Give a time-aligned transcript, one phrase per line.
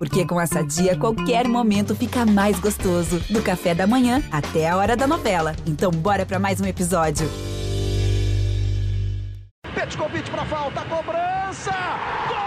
[0.00, 3.20] Porque com essa dia, qualquer momento fica mais gostoso.
[3.28, 5.54] Do café da manhã até a hora da novela.
[5.66, 7.28] Então, bora para mais um episódio.
[9.74, 11.70] Petkovic para falta, cobrança!
[12.28, 12.38] Gol!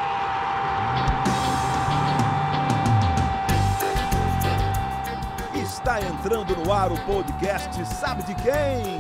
[5.62, 9.00] Está entrando no ar o podcast Sabe de quem?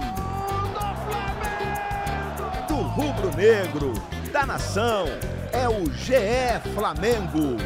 [2.67, 3.93] Do rubro negro,
[4.31, 5.05] da nação,
[5.51, 7.57] é o GE Flamengo.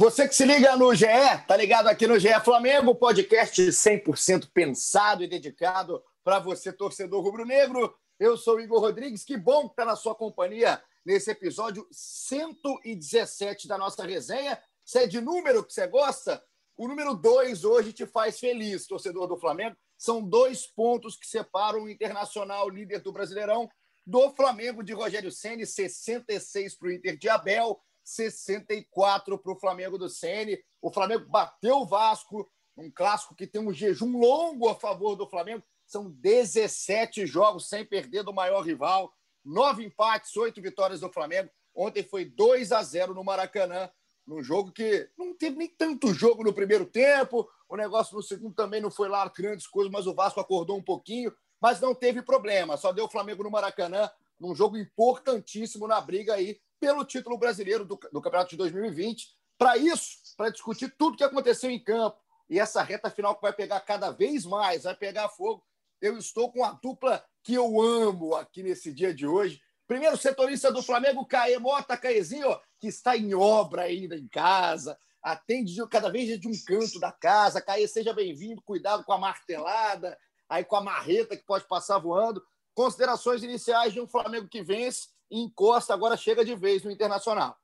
[0.00, 1.06] Você que se liga no GE,
[1.46, 7.94] tá ligado aqui no GE Flamengo, podcast 100% pensado e dedicado para você, torcedor rubro-negro.
[8.18, 13.76] Eu sou Igor Rodrigues, que bom estar tá na sua companhia nesse episódio 117 da
[13.76, 14.58] nossa resenha.
[14.86, 16.42] Se é de número que você gosta,
[16.78, 19.76] o número 2 hoje te faz feliz, torcedor do Flamengo.
[20.00, 23.68] São dois pontos que separam o Internacional, líder do Brasileirão,
[24.06, 29.98] do Flamengo de Rogério Ceni, 66 para o Inter de Abel, 64 para o Flamengo
[29.98, 30.58] do Ceni.
[30.80, 35.28] O Flamengo bateu o Vasco, um clássico que tem um jejum longo a favor do
[35.28, 35.62] Flamengo.
[35.86, 39.12] São 17 jogos sem perder do maior rival,
[39.44, 41.50] nove empates, oito vitórias do Flamengo.
[41.74, 43.90] Ontem foi 2 a 0 no Maracanã,
[44.26, 47.48] num jogo que não teve nem tanto jogo no primeiro tempo.
[47.68, 50.82] O negócio no segundo também não foi lá grandes coisas, mas o Vasco acordou um
[50.82, 52.76] pouquinho, mas não teve problema.
[52.76, 57.84] Só deu o Flamengo no Maracanã, num jogo importantíssimo na briga aí pelo título brasileiro
[57.84, 59.28] do, do Campeonato de 2020.
[59.58, 62.18] Para isso, para discutir tudo que aconteceu em campo
[62.48, 65.62] e essa reta final que vai pegar cada vez mais, vai pegar fogo,
[66.00, 69.60] eu estou com a dupla que eu amo aqui nesse dia de hoje.
[69.90, 75.74] Primeiro setorista do Flamengo, Caê Mota, Caezinho, que está em obra ainda em casa, atende
[75.88, 77.60] cada vez de um canto da casa.
[77.60, 80.16] Caê, seja bem-vindo, cuidado com a martelada,
[80.48, 82.40] aí com a marreta que pode passar voando.
[82.72, 87.56] Considerações iniciais de um Flamengo que vence encosta, agora chega de vez no Internacional.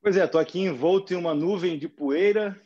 [0.00, 2.58] Pois é, estou aqui envolto em uma nuvem de poeira,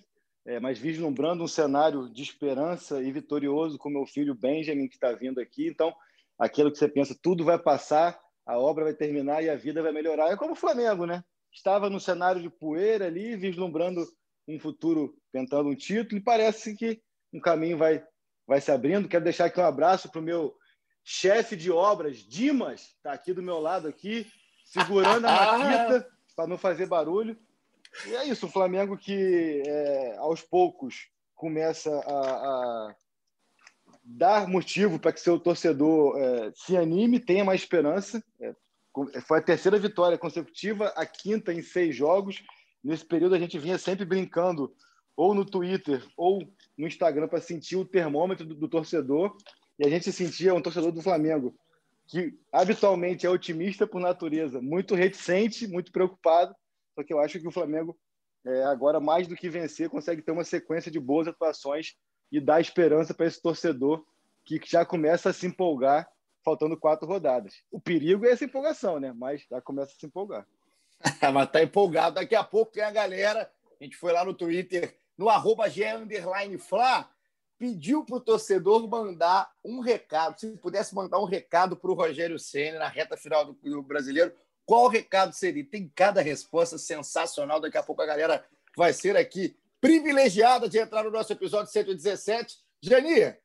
[0.47, 5.11] é, mas vislumbrando um cenário de esperança e vitorioso com meu filho Benjamin, que está
[5.11, 5.67] vindo aqui.
[5.67, 5.93] Então,
[6.39, 9.93] aquilo que você pensa, tudo vai passar, a obra vai terminar e a vida vai
[9.93, 10.31] melhorar.
[10.31, 11.25] É como o Flamengo, né?
[11.53, 14.05] Estava no cenário de poeira ali, vislumbrando
[14.49, 17.01] um futuro, tentando um título, e parece que
[17.33, 18.05] um caminho vai,
[18.47, 19.09] vai se abrindo.
[19.09, 20.57] Quero deixar aqui um abraço para o meu
[21.05, 24.27] chefe de obras, Dimas, está aqui do meu lado aqui,
[24.65, 27.37] segurando a maquita para não fazer barulho.
[28.07, 32.97] E é isso, o Flamengo que é, aos poucos começa a, a
[34.03, 38.23] dar motivo para que seu torcedor é, se anime, tenha mais esperança.
[38.41, 38.55] É,
[39.23, 42.43] foi a terceira vitória consecutiva, a quinta em seis jogos.
[42.83, 44.75] Nesse período a gente vinha sempre brincando
[45.17, 46.43] ou no Twitter ou
[46.77, 49.37] no Instagram para sentir o termômetro do, do torcedor
[49.79, 51.55] e a gente se sentia um torcedor do Flamengo
[52.07, 56.55] que habitualmente é otimista por natureza, muito reticente, muito preocupado,
[56.95, 57.97] só que eu acho que o Flamengo,
[58.45, 61.95] é, agora mais do que vencer, consegue ter uma sequência de boas atuações
[62.33, 64.05] e dar esperança para esse torcedor
[64.43, 66.11] que já começa a se empolgar,
[66.43, 67.63] faltando quatro rodadas.
[67.71, 69.13] O perigo é essa empolgação, né?
[69.15, 70.47] Mas já começa a se empolgar.
[71.33, 72.17] Mas tá empolgado.
[72.17, 73.53] Daqui a pouco tem a galera.
[73.79, 75.65] A gente foi lá no Twitter, no arroba
[76.59, 77.09] Fla,
[77.59, 82.39] pediu para o torcedor mandar um recado, se pudesse mandar um recado para o Rogério
[82.39, 84.33] Senna na reta final do, do brasileiro,
[84.65, 85.65] qual recado seria?
[85.65, 87.61] Tem cada resposta sensacional.
[87.61, 88.45] Daqui a pouco a galera
[88.77, 92.57] vai ser aqui privilegiada de entrar no nosso episódio 117.
[92.81, 93.37] Janir,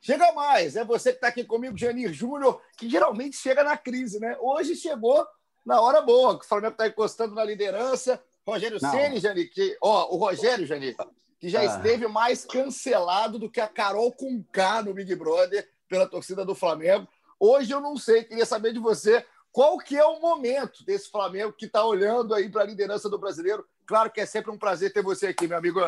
[0.00, 0.74] chega mais.
[0.74, 4.34] É você que está aqui comigo, Janir Júnior, que geralmente chega na crise, né?
[4.40, 5.24] Hoje chegou
[5.66, 8.20] na hora boa, que o Flamengo está encostando na liderança.
[8.48, 10.96] Rogério Ceni, Janir, que, ó, o Rogério, Janir,
[11.38, 11.64] que já ah.
[11.66, 17.06] esteve mais cancelado do que a Carol Conká no Big Brother pela torcida do Flamengo.
[17.38, 21.52] Hoje eu não sei, queria saber de você qual que é o momento desse Flamengo
[21.52, 23.64] que está olhando aí para a liderança do brasileiro.
[23.92, 25.78] Claro que é sempre um prazer ter você aqui, meu amigo.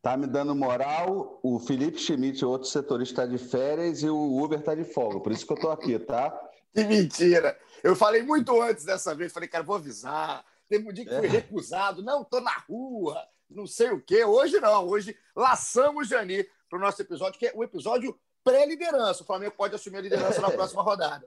[0.00, 4.60] Tá me dando moral, o Felipe Schmidt, outro setorista, está de férias e o Uber
[4.60, 5.18] está de folga.
[5.18, 6.30] Por isso que eu estou aqui, tá?
[6.72, 7.58] Que mentira!
[7.82, 10.44] Eu falei muito antes dessa vez, falei, cara, vou avisar.
[10.68, 11.30] Teve um dia que fui é.
[11.30, 12.00] recusado.
[12.00, 13.20] Não, estou na rua
[13.50, 14.24] não sei o quê.
[14.24, 19.24] Hoje não, hoje laçamos Jani para o nosso episódio, que é o episódio pré-liderança.
[19.24, 21.26] O Flamengo pode assumir a liderança na próxima rodada.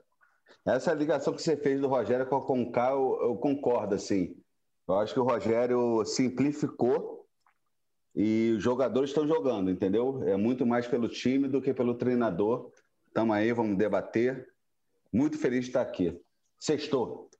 [0.64, 4.34] Essa ligação que você fez do Rogério com a Conká, eu, eu concordo, assim.
[4.90, 7.24] Eu acho que o Rogério simplificou
[8.12, 10.20] e os jogadores estão jogando, entendeu?
[10.26, 12.72] É muito mais pelo time do que pelo treinador.
[13.06, 14.52] Estamos aí, vamos debater.
[15.12, 16.20] Muito feliz de estar aqui.
[16.58, 17.30] Sextou.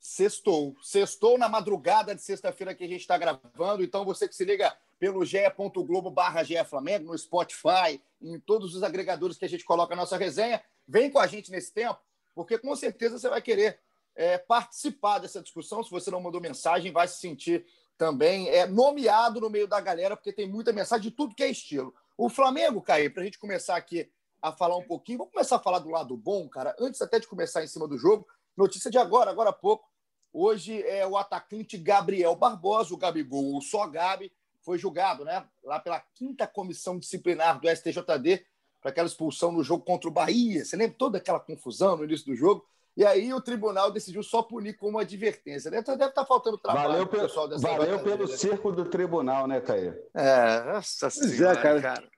[0.00, 0.74] Sextou.
[0.82, 3.84] Sextou na madrugada de sexta-feira que a gente está gravando.
[3.84, 9.38] Então, você que se liga pelo ge.globo barra Flamengo, no Spotify, em todos os agregadores
[9.38, 12.00] que a gente coloca a nossa resenha, vem com a gente nesse tempo,
[12.34, 13.78] porque com certeza você vai querer
[14.16, 15.84] é, participar dessa discussão.
[15.84, 17.64] Se você não mandou mensagem, vai se sentir
[17.96, 21.50] também é, nomeado no meio da galera, porque tem muita mensagem de tudo que é
[21.50, 21.94] estilo.
[22.16, 24.10] O Flamengo, Caí, para a gente começar aqui
[24.40, 26.74] a falar um pouquinho, vamos começar a falar do lado bom, cara.
[26.80, 28.26] Antes até de começar em cima do jogo,
[28.56, 29.88] notícia de agora, agora há pouco.
[30.32, 35.46] Hoje é o atacante Gabriel Barbosa, o Gabigol, o só Gabi, foi julgado, né?
[35.64, 38.44] Lá pela quinta comissão disciplinar do STJD,
[38.80, 40.64] para aquela expulsão no jogo contra o Bahia.
[40.64, 42.66] Você lembra toda aquela confusão no início do jogo?
[42.96, 45.70] E aí o tribunal decidiu só punir como advertência.
[45.70, 48.36] Deve, deve estar tá faltando trabalho valeu pelo, pessoal dessa Valeu pelo né?
[48.36, 49.94] circo do tribunal, né, Caio?
[50.14, 51.82] É, nossa senhora, é, cara.
[51.82, 52.08] cara.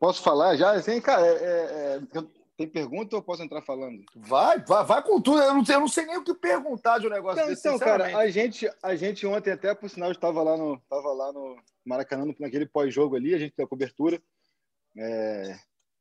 [0.00, 0.72] Posso falar já?
[0.72, 2.22] Assim, cara, é, é, é
[2.56, 4.02] tem pergunta ou posso entrar falando?
[4.14, 5.42] Vai, vai, vai com tudo.
[5.42, 7.68] Eu não, eu não sei nem o que perguntar de um negócio então, desse.
[7.68, 11.32] Então, cara, a gente, a gente ontem, até por sinal, estava lá no, estava lá
[11.32, 14.20] no Maracanã, naquele pós-jogo ali, a gente tem a cobertura.
[14.96, 15.54] É,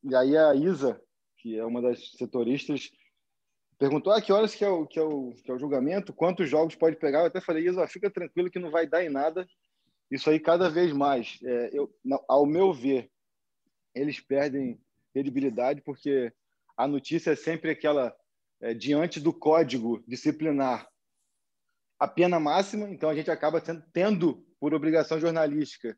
[0.03, 1.01] e aí a Isa,
[1.37, 2.89] que é uma das setoristas,
[3.77, 6.49] perguntou ah, que horas que é, o, que, é o, que é o julgamento, quantos
[6.49, 7.19] jogos pode pegar.
[7.19, 9.47] Eu até falei, Isa, fica tranquilo que não vai dar em nada.
[10.09, 11.39] Isso aí cada vez mais.
[11.43, 11.93] É, eu,
[12.27, 13.09] ao meu ver,
[13.93, 14.79] eles perdem
[15.13, 16.31] credibilidade porque
[16.77, 18.15] a notícia é sempre aquela
[18.61, 20.87] é, diante do código disciplinar
[21.99, 25.97] a pena máxima, então a gente acaba tendo, tendo por obrigação jornalística,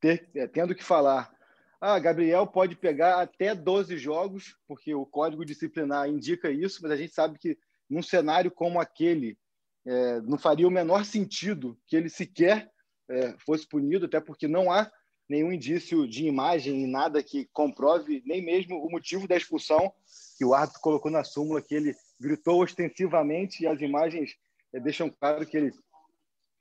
[0.00, 1.32] ter, é, tendo que falar
[1.80, 6.96] ah, Gabriel pode pegar até 12 jogos, porque o código disciplinar indica isso, mas a
[6.96, 7.56] gente sabe que
[7.88, 9.38] num cenário como aquele,
[9.86, 12.70] é, não faria o menor sentido que ele sequer
[13.08, 14.90] é, fosse punido, até porque não há
[15.28, 19.92] nenhum indício de imagem e nada que comprove nem mesmo o motivo da expulsão
[20.36, 24.36] que o árbitro colocou na súmula, que ele gritou ostensivamente e as imagens
[24.72, 25.72] é, deixam claro que ele,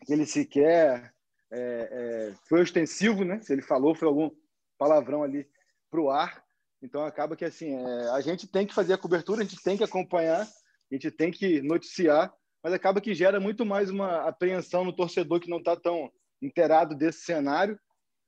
[0.06, 1.12] que ele sequer
[1.52, 3.40] é, é, foi ostensivo, né?
[3.42, 4.30] Se ele falou, foi algum
[4.77, 5.47] palavrão ali
[5.89, 6.44] para o ar.
[6.81, 9.77] Então acaba que assim é, a gente tem que fazer a cobertura, a gente tem
[9.77, 12.33] que acompanhar, a gente tem que noticiar,
[12.63, 16.95] mas acaba que gera muito mais uma apreensão no torcedor que não está tão inteirado
[16.95, 17.79] desse cenário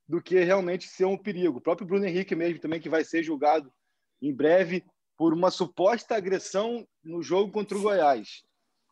[0.08, 1.58] do que realmente ser um perigo.
[1.58, 3.72] O próprio Bruno Henrique mesmo também que vai ser julgado
[4.20, 4.84] em breve
[5.16, 8.42] por uma suposta agressão no jogo contra o Goiás.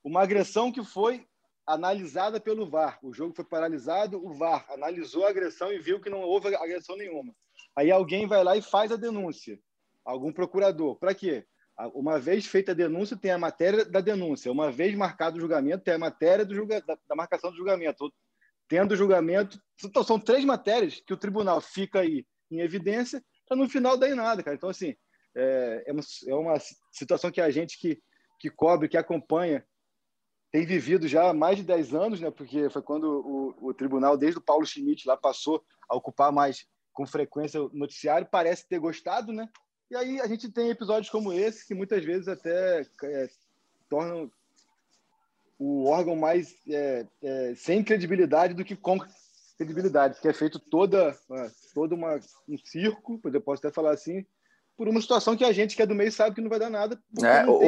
[0.04, 1.26] Uma agressão que foi
[1.66, 2.98] analisada pelo VAR.
[3.02, 6.96] O jogo foi paralisado, o VAR analisou a agressão e viu que não houve agressão
[6.96, 7.34] nenhuma.
[7.78, 9.56] Aí alguém vai lá e faz a denúncia,
[10.04, 10.96] algum procurador.
[10.96, 11.46] Para quê?
[11.94, 14.50] Uma vez feita a denúncia, tem a matéria da denúncia.
[14.50, 16.80] Uma vez marcado o julgamento, tem a matéria julga...
[16.80, 18.12] da marcação do julgamento.
[18.66, 19.62] Tendo o julgamento.
[19.84, 24.10] Então, são três matérias que o tribunal fica aí em evidência, para no final dar
[24.10, 24.56] em nada, cara.
[24.56, 24.96] Então, assim,
[25.36, 26.58] é, é, uma, é uma
[26.90, 28.02] situação que a gente que,
[28.40, 29.64] que cobre, que acompanha,
[30.50, 32.28] tem vivido já há mais de 10 anos, né?
[32.28, 36.66] Porque foi quando o, o tribunal, desde o Paulo Schmidt, lá passou a ocupar mais
[36.98, 39.48] com frequência o noticiário, parece ter gostado, né?
[39.88, 43.28] E aí a gente tem episódios como esse que muitas vezes até é,
[43.88, 44.28] tornam
[45.56, 48.98] o órgão mais é, é, sem credibilidade do que com
[49.56, 51.16] credibilidade, porque é feito toda,
[51.72, 52.18] toda uma,
[52.48, 54.26] um circo, eu posso até falar assim,
[54.76, 56.70] por uma situação que a gente que é do meio sabe que não vai dar
[56.70, 57.58] nada, porque é, não o...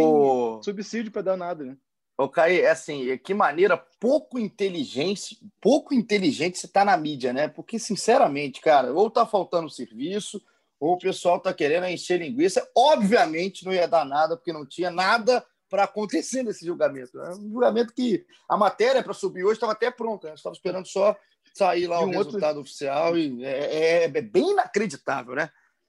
[0.54, 1.76] tem subsídio para dar nada, né?
[2.20, 7.48] Ô, Caí, é assim, que maneira pouco inteligente, pouco inteligente você tá na mídia, né?
[7.48, 10.38] Porque, sinceramente, cara, ou tá faltando serviço,
[10.78, 12.68] ou o pessoal tá querendo encher linguiça.
[12.76, 17.18] Obviamente não ia dar nada, porque não tinha nada para acontecer nesse julgamento.
[17.18, 20.34] É um julgamento que a matéria para subir hoje estava até pronta, né?
[20.34, 21.16] estava esperando só
[21.54, 22.60] sair lá e o um resultado outro...
[22.60, 25.48] oficial e é, é, é, bem inacreditável, né?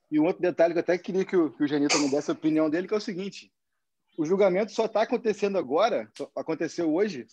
[0.09, 2.31] E um outro detalhe que eu até queria que o, que o Janito me desse
[2.31, 3.51] a opinião dele, que é o seguinte:
[4.17, 7.25] o julgamento só está acontecendo agora, aconteceu hoje,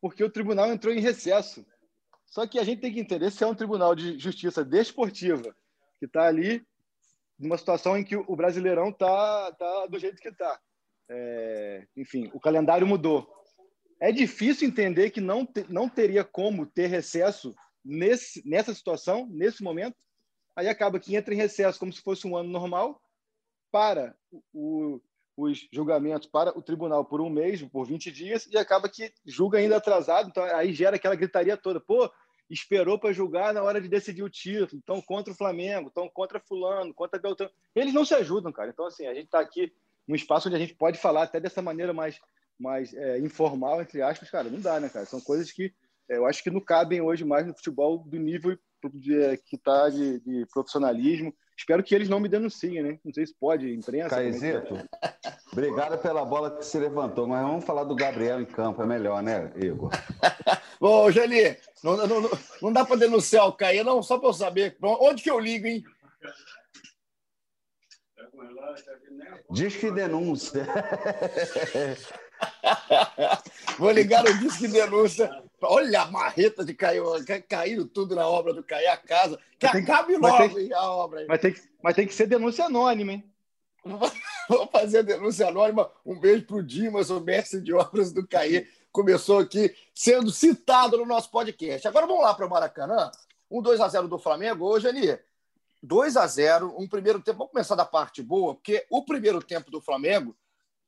[0.00, 1.64] porque o tribunal entrou em recesso.
[2.26, 5.54] Só que a gente tem que entender se é um tribunal de justiça desportiva,
[5.98, 6.64] que está ali
[7.38, 10.60] numa situação em que o Brasileirão está tá do jeito que está.
[11.08, 13.28] É, enfim, o calendário mudou.
[13.98, 19.62] É difícil entender que não, te, não teria como ter recesso nesse, nessa situação, nesse
[19.62, 19.96] momento.
[20.54, 23.02] Aí acaba que entra em recesso como se fosse um ano normal,
[23.70, 24.16] para
[24.52, 25.00] o,
[25.42, 29.58] os julgamentos para o tribunal por um mês, por 20 dias, e acaba que julga
[29.58, 32.10] ainda atrasado, então aí gera aquela gritaria toda, pô,
[32.50, 36.40] esperou para julgar na hora de decidir o título, então contra o Flamengo, então contra
[36.40, 37.52] fulano, contra Beltrano.
[37.74, 38.70] Eles não se ajudam, cara.
[38.70, 39.72] Então, assim, a gente está aqui
[40.06, 42.18] num espaço onde a gente pode falar até dessa maneira mais,
[42.58, 45.06] mais é, informal, entre aspas, cara, não dá, né, cara?
[45.06, 45.72] São coisas que
[46.08, 49.88] é, eu acho que não cabem hoje mais no futebol do nível de, que está
[49.88, 52.98] de, de profissionalismo, Espero que eles não me denunciem, né?
[53.04, 54.08] Não sei se pode, imprensa.
[54.08, 58.82] Caizito, é obrigado pela bola que se levantou, mas vamos falar do Gabriel em campo,
[58.82, 59.90] é melhor, né, Igor?
[60.80, 62.30] Bom, Geli, não, não, não,
[62.62, 64.74] não dá para denunciar o Caio, não, só para eu saber.
[64.80, 65.84] Onde que eu ligo, hein?
[69.52, 70.66] Disque denúncia.
[73.78, 75.30] Vou ligar o disque denúncia.
[75.62, 77.04] Olha a marreta de caiu,
[77.48, 79.38] caiu tudo na obra do Cair a casa.
[79.58, 81.24] Que acabe logo tem, a obra.
[81.28, 83.24] Mas tem, que, mas tem que ser denúncia anônima, hein?
[84.48, 85.90] Vou fazer a denúncia anônima.
[86.04, 88.66] Um beijo para o Dimas, o mestre de obras do Caí.
[88.90, 91.86] Começou aqui sendo citado no nosso podcast.
[91.86, 93.10] Agora vamos lá para o Maracanã.
[93.50, 94.64] Um 2 a 0 do Flamengo.
[94.64, 95.18] Hoje, Ani,
[95.82, 97.38] 2 a 0 um primeiro tempo.
[97.38, 100.34] Vamos começar da parte boa, porque o primeiro tempo do Flamengo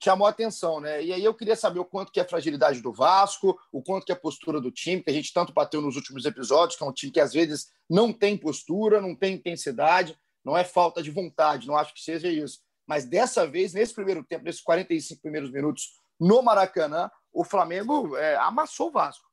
[0.02, 1.02] chamou a atenção, né?
[1.02, 4.04] E aí eu queria saber o quanto que é a fragilidade do Vasco, o quanto
[4.04, 6.82] que é a postura do time, que a gente tanto bateu nos últimos episódios, que
[6.82, 11.02] é um time que às vezes não tem postura, não tem intensidade, não é falta
[11.02, 12.60] de vontade, não acho que seja isso.
[12.86, 18.34] Mas dessa vez, nesse primeiro tempo, nesses 45 primeiros minutos no Maracanã, o Flamengo é,
[18.36, 19.30] amassou o Vasco.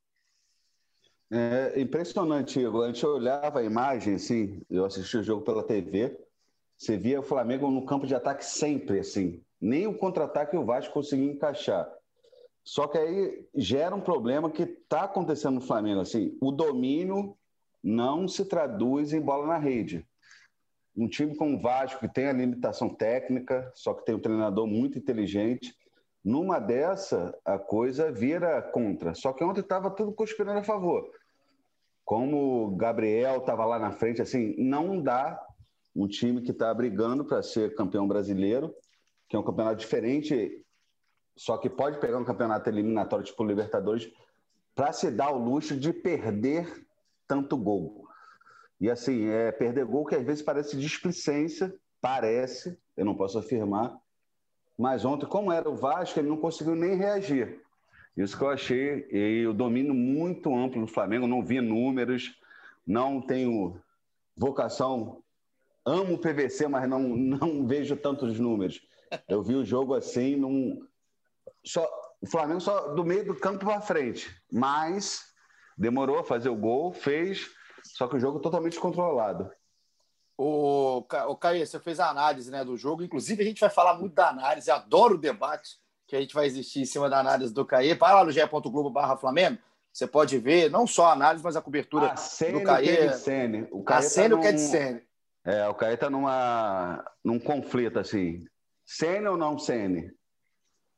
[1.32, 2.84] É impressionante, Igor.
[2.84, 6.16] A gente olhava a imagem, assim, eu assisti o jogo pela TV,
[6.76, 10.94] você via o Flamengo no campo de ataque sempre, assim, nem o contra-ataque o Vasco
[10.94, 11.90] conseguia encaixar.
[12.64, 16.00] Só que aí gera um problema que está acontecendo no Flamengo.
[16.00, 17.36] Assim, o domínio
[17.82, 20.06] não se traduz em bola na rede.
[20.96, 24.66] Um time como o Vasco, que tem a limitação técnica, só que tem um treinador
[24.66, 25.74] muito inteligente,
[26.22, 29.14] numa dessa, a coisa vira contra.
[29.14, 31.10] Só que ontem estava tudo conspirando a favor.
[32.04, 35.40] Como o Gabriel estava lá na frente, assim, não dá
[35.94, 38.74] um time que está brigando para ser campeão brasileiro
[39.30, 40.62] que é um campeonato diferente,
[41.36, 44.12] só que pode pegar um campeonato eliminatório tipo Libertadores
[44.74, 46.84] para se dar o luxo de perder
[47.28, 48.08] tanto gol.
[48.80, 53.96] E assim, é perder gol que às vezes parece displicência, parece, eu não posso afirmar,
[54.76, 57.62] mas ontem, como era o Vasco, ele não conseguiu nem reagir.
[58.16, 62.36] Isso que eu achei, e o domínio muito amplo do Flamengo, não vi números,
[62.84, 63.80] não tenho
[64.36, 65.22] vocação,
[65.84, 68.89] amo o PVC, mas não, não vejo tantos números.
[69.28, 70.86] Eu vi o jogo assim, num...
[71.64, 71.88] só,
[72.20, 75.32] o Flamengo só do meio do campo para frente, mas
[75.76, 77.48] demorou a fazer o gol, fez,
[77.84, 79.50] só que o jogo totalmente controlado.
[80.36, 83.98] O, o Caio, você fez a análise né, do jogo, inclusive a gente vai falar
[83.98, 87.54] muito da análise, adoro o debate que a gente vai existir em cima da análise
[87.54, 87.94] do Caê.
[87.94, 89.58] Vai lá no ge.globo barra Flamengo,
[89.92, 93.06] você pode ver não só a análise, mas a cobertura a do Caê.
[93.70, 94.40] O Caê a Sene tá num...
[94.42, 95.02] que é de Sene.
[95.44, 98.44] É, o Caê está numa, num conflito, assim.
[98.90, 100.12] Sene ou não Sene?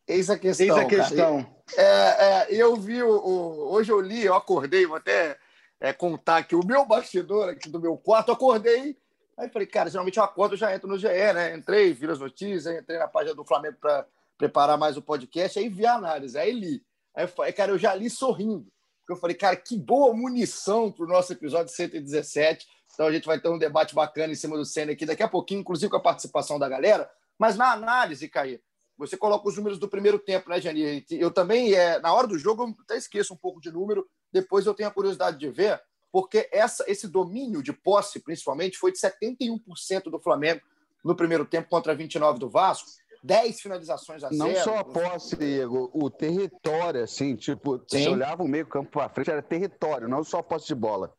[0.08, 0.66] Eis a questão.
[0.66, 1.46] Eis a questão.
[1.76, 5.36] É, é, eu vi, o, o, hoje eu li, eu acordei, vou até
[5.78, 8.96] é, contar que o meu bastidor aqui do meu quarto, acordei.
[9.36, 11.54] Aí falei, cara, geralmente eu acordo, eu já entro no GE, né?
[11.54, 14.06] Entrei, vi as notícias, entrei na página do Flamengo para
[14.38, 16.82] preparar mais o podcast, aí vi a análise, aí li.
[17.14, 18.66] Aí eu falei, cara, eu já li sorrindo.
[19.00, 22.66] Porque eu falei, cara, que boa munição para o nosso episódio 117.
[22.94, 25.28] Então a gente vai ter um debate bacana em cima do Senna aqui daqui a
[25.28, 27.10] pouquinho, inclusive com a participação da galera.
[27.38, 28.60] Mas na análise, Caí,
[28.96, 31.04] você coloca os números do primeiro tempo, né, Jani?
[31.10, 34.66] Eu também, é, na hora do jogo, eu até esqueço um pouco de número, depois
[34.66, 38.98] eu tenho a curiosidade de ver, porque essa, esse domínio de posse, principalmente, foi de
[38.98, 40.60] 71% do Flamengo
[41.02, 42.88] no primeiro tempo contra 29% do Vasco.
[43.24, 44.36] 10 finalizações a zero.
[44.36, 48.02] Não só a posse, Diego, o território, assim, tipo, Sim.
[48.02, 51.14] você olhava o meio campo para frente, era território, não só a posse de bola.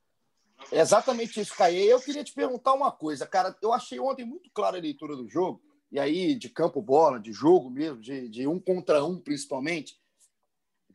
[0.70, 1.86] É exatamente isso, Caê.
[1.86, 3.56] Eu queria te perguntar uma coisa, cara.
[3.62, 5.62] Eu achei ontem muito clara a leitura do jogo
[5.94, 9.96] e aí de campo bola, de jogo mesmo, de, de um contra um principalmente,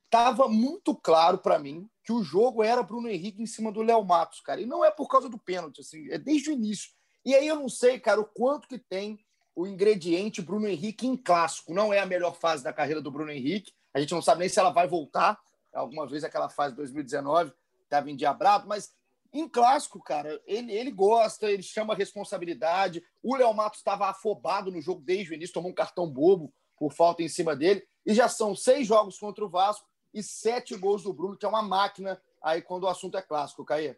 [0.05, 4.05] estava muito claro para mim que o jogo era Bruno Henrique em cima do Léo
[4.05, 4.61] Matos, cara.
[4.61, 6.91] E não é por causa do pênalti, assim, é desde o início.
[7.25, 9.25] E aí eu não sei, cara, o quanto que tem
[9.55, 11.73] o ingrediente Bruno Henrique em clássico.
[11.73, 13.73] Não é a melhor fase da carreira do Bruno Henrique.
[13.95, 15.39] A gente não sabe nem se ela vai voltar.
[15.73, 17.53] Alguma vez aquela fase de 2019
[17.85, 18.93] estava endiabrado, mas
[19.33, 23.03] em clássico, cara, ele, ele gosta, ele chama responsabilidade.
[23.23, 26.93] O Léo Matos estava afobado no jogo desde o início, tomou um cartão bobo por
[26.93, 27.87] falta em cima dele.
[28.07, 31.49] E já são seis jogos contra o Vasco e sete gols do Bruno, que é
[31.49, 33.97] uma máquina aí quando o assunto é clássico, Caê.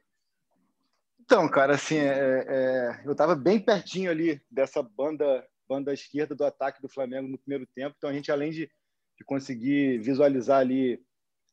[1.21, 6.45] Então, cara, assim, é, é, eu estava bem pertinho ali dessa banda banda esquerda do
[6.45, 7.95] ataque do Flamengo no primeiro tempo.
[7.97, 8.69] Então, a gente, além de,
[9.17, 11.01] de conseguir visualizar ali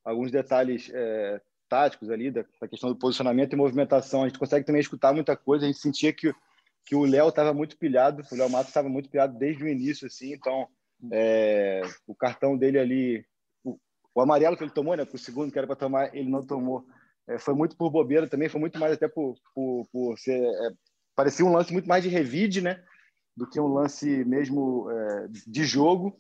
[0.03, 4.23] alguns detalhes é, táticos ali, da, da, questão do posicionamento e movimentação.
[4.23, 5.65] A gente consegue também escutar muita coisa.
[5.65, 6.33] A gente sentia que,
[6.85, 10.07] que o Léo estava muito pilhado, o Léo Matos estava muito pilhado desde o início,
[10.07, 10.33] assim.
[10.33, 10.67] Então,
[11.11, 13.25] é, o cartão dele ali,
[13.63, 13.77] o,
[14.15, 16.85] o, amarelo que ele tomou, né, o segundo que era para tomar, ele não tomou.
[17.27, 20.39] É, foi muito por bobeira também, foi muito mais até por, por, por ser.
[20.39, 20.69] É,
[21.15, 22.83] parecia um lance muito mais de revide, né?
[23.35, 26.19] Do que um lance mesmo é, de jogo.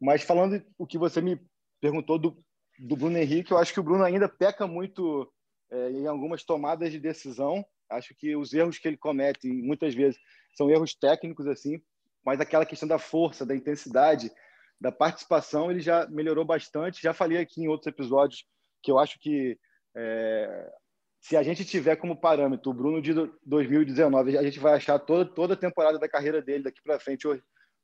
[0.00, 1.40] Mas falando o que você me
[1.80, 2.44] perguntou do,
[2.82, 5.32] do Bruno Henrique, eu acho que o Bruno ainda peca muito
[5.70, 7.64] é, em algumas tomadas de decisão.
[7.88, 10.18] Acho que os erros que ele comete, muitas vezes,
[10.56, 11.80] são erros técnicos, assim.
[12.24, 14.32] mas aquela questão da força, da intensidade,
[14.80, 17.00] da participação, ele já melhorou bastante.
[17.00, 18.44] Já falei aqui em outros episódios
[18.82, 19.56] que eu acho que
[19.96, 20.72] é,
[21.20, 23.14] se a gente tiver como parâmetro o Bruno de
[23.46, 27.28] 2019, a gente vai achar toda, toda a temporada da carreira dele daqui para frente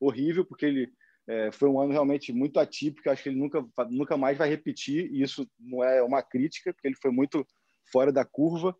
[0.00, 0.93] horrível, porque ele
[1.28, 3.11] é, foi um ano realmente muito atípico.
[3.11, 6.88] Acho que ele nunca, nunca mais vai repetir, e isso não é uma crítica, porque
[6.88, 7.47] ele foi muito
[7.92, 8.75] fora da curva.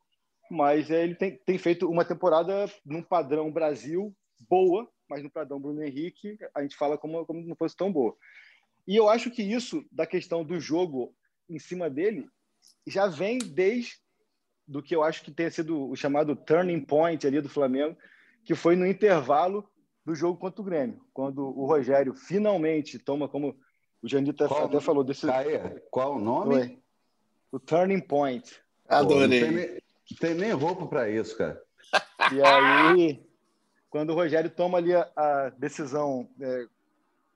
[0.51, 4.17] Mas é, ele tem, tem feito uma temporada num padrão Brasil
[4.49, 8.17] boa, mas no padrão Bruno Henrique a gente fala como, como não fosse tão boa.
[8.87, 11.15] E eu acho que isso, da questão do jogo
[11.51, 12.27] em cima dele,
[12.87, 13.97] já vem desde
[14.67, 17.97] do que eu acho que tenha sido o chamado turning point ali do Flamengo,
[18.45, 19.69] que foi no intervalo
[20.09, 23.55] do jogo contra o Grêmio, quando o Rogério finalmente toma como
[24.03, 26.83] o Janito até falou desse Caia, qual o nome?
[27.53, 28.59] O turning point.
[28.89, 29.19] Adorei.
[29.19, 31.63] Pô, não, tem nem, não tem nem roupa para isso, cara.
[32.33, 33.23] E aí,
[33.91, 36.67] quando o Rogério toma ali a, a decisão é,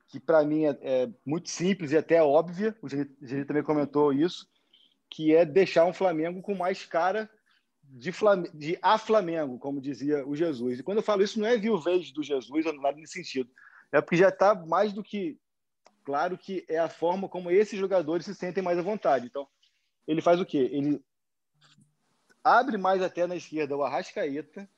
[0.09, 4.49] que para mim é, é, muito simples e até óbvia, o Janito também comentou isso,
[5.11, 7.29] que é deixar um Flamengo com mais cara
[7.93, 10.79] de, Flam de a Flamengo, como dizia o Jesus.
[10.79, 13.51] E quando eu falo isso, não é viuvez do Jesus ou nada nesse sentido.
[13.93, 15.39] É porque já está mais do que
[16.03, 19.27] claro que é a forma como esses jogadores se sentem mais à vontade.
[19.27, 19.47] Então,
[20.09, 20.71] ele faz o quê?
[20.73, 21.05] Ele
[22.43, 24.69] abre mais até na esquerda o Arrascaeta,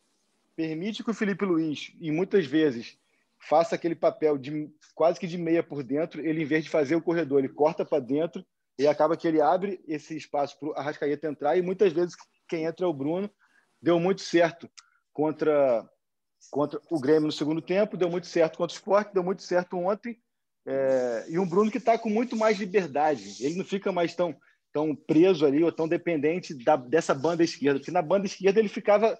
[0.56, 2.98] permite que o Felipe Luiz, e muitas vezes,
[3.38, 6.96] faça aquele papel de quase que de meia por dentro, ele, em vez de fazer
[6.96, 8.44] o corredor, ele corta para dentro
[8.78, 12.16] e acaba que ele abre esse espaço para o Arrascaeta entrar e muitas vezes
[12.48, 13.30] quem entra é o Bruno.
[13.80, 14.70] Deu muito certo
[15.12, 15.88] contra,
[16.50, 19.76] contra o Grêmio no segundo tempo, deu muito certo contra o Sport, deu muito certo
[19.76, 20.18] ontem.
[20.66, 23.44] É, e um Bruno que está com muito mais liberdade.
[23.44, 24.34] Ele não fica mais tão,
[24.72, 28.68] tão preso ali ou tão dependente da, dessa banda esquerda, porque na banda esquerda ele
[28.68, 29.18] ficava.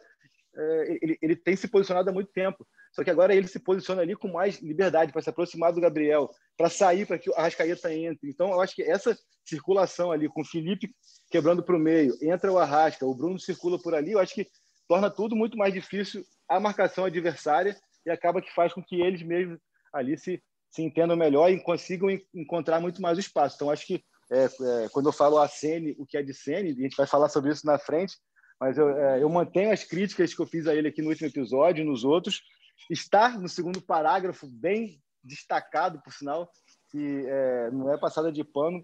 [0.57, 2.67] É, ele, ele tem se posicionado há muito tempo.
[2.93, 6.31] Só que agora ele se posiciona ali com mais liberdade para se aproximar do Gabriel,
[6.57, 8.31] para sair para que o Arrascaeta entre.
[8.31, 10.95] Então, eu acho que essa circulação ali, com o Felipe
[11.31, 14.47] quebrando para o meio, entra o Arrasca, o Bruno circula por ali, eu acho que
[14.89, 19.23] torna tudo muito mais difícil a marcação adversária e acaba que faz com que eles
[19.23, 19.59] mesmos
[19.93, 23.57] ali se, se entendam melhor e consigam encontrar muito mais o espaço.
[23.57, 26.71] Então, acho que é, é, quando eu falo a Sene, o que é de Sene,
[26.71, 28.17] a gente vai falar sobre isso na frente,
[28.65, 31.29] mas eu, é, eu mantenho as críticas que eu fiz a ele aqui no último
[31.29, 32.43] episódio e nos outros,
[32.91, 36.51] estar no segundo parágrafo, bem destacado, por sinal,
[36.91, 38.83] que é, não é passada de pano.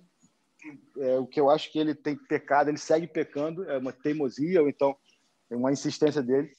[0.99, 4.61] É, o que eu acho que ele tem pecado, ele segue pecando, é uma teimosia
[4.61, 4.95] ou então
[5.49, 6.51] é uma insistência dele,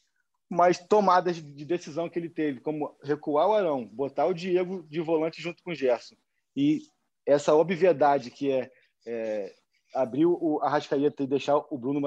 [0.50, 5.00] mas tomadas de decisão que ele teve, como recuar o Arão, botar o Diego de
[5.00, 6.16] volante junto com o Gerson,
[6.56, 6.82] e
[7.24, 8.72] essa obviedade que é,
[9.06, 9.54] é
[9.94, 12.02] abrir o Arrascaeta e deixar o Bruno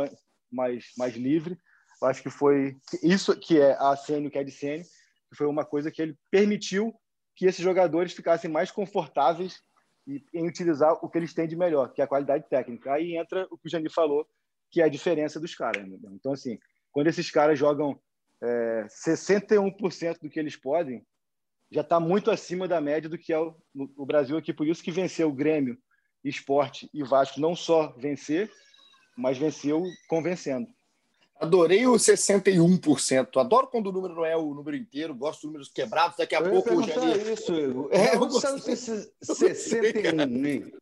[0.55, 1.59] mais, mais livre,
[2.01, 4.87] eu acho que foi isso que é a Sênio, que é de Sênio,
[5.35, 6.95] foi uma coisa que ele permitiu
[7.37, 9.61] que esses jogadores ficassem mais confortáveis
[10.07, 12.93] em utilizar o que eles têm de melhor, que é a qualidade técnica.
[12.93, 14.27] Aí entra o que o Jani falou,
[14.71, 15.87] que é a diferença dos caras.
[16.13, 16.59] Então, assim,
[16.93, 17.99] quando esses caras jogam
[18.43, 21.05] é, 61% do que eles podem,
[21.71, 24.53] já está muito acima da média do que é o, o, Brasil aqui.
[24.53, 25.79] Por isso que venceu o Grêmio,
[26.23, 28.53] Esporte e Vasco, não só vencer,
[29.17, 30.69] mas venceu convencendo.
[31.41, 33.37] Adorei o 61%.
[33.39, 35.15] Adoro quando o número não é o número inteiro.
[35.15, 36.17] Gosto de números quebrados.
[36.17, 37.33] Daqui a eu pouco o Janir...
[37.33, 37.89] isso, Igor.
[37.93, 38.77] É, eu gostei.
[38.77, 40.73] 61, hein?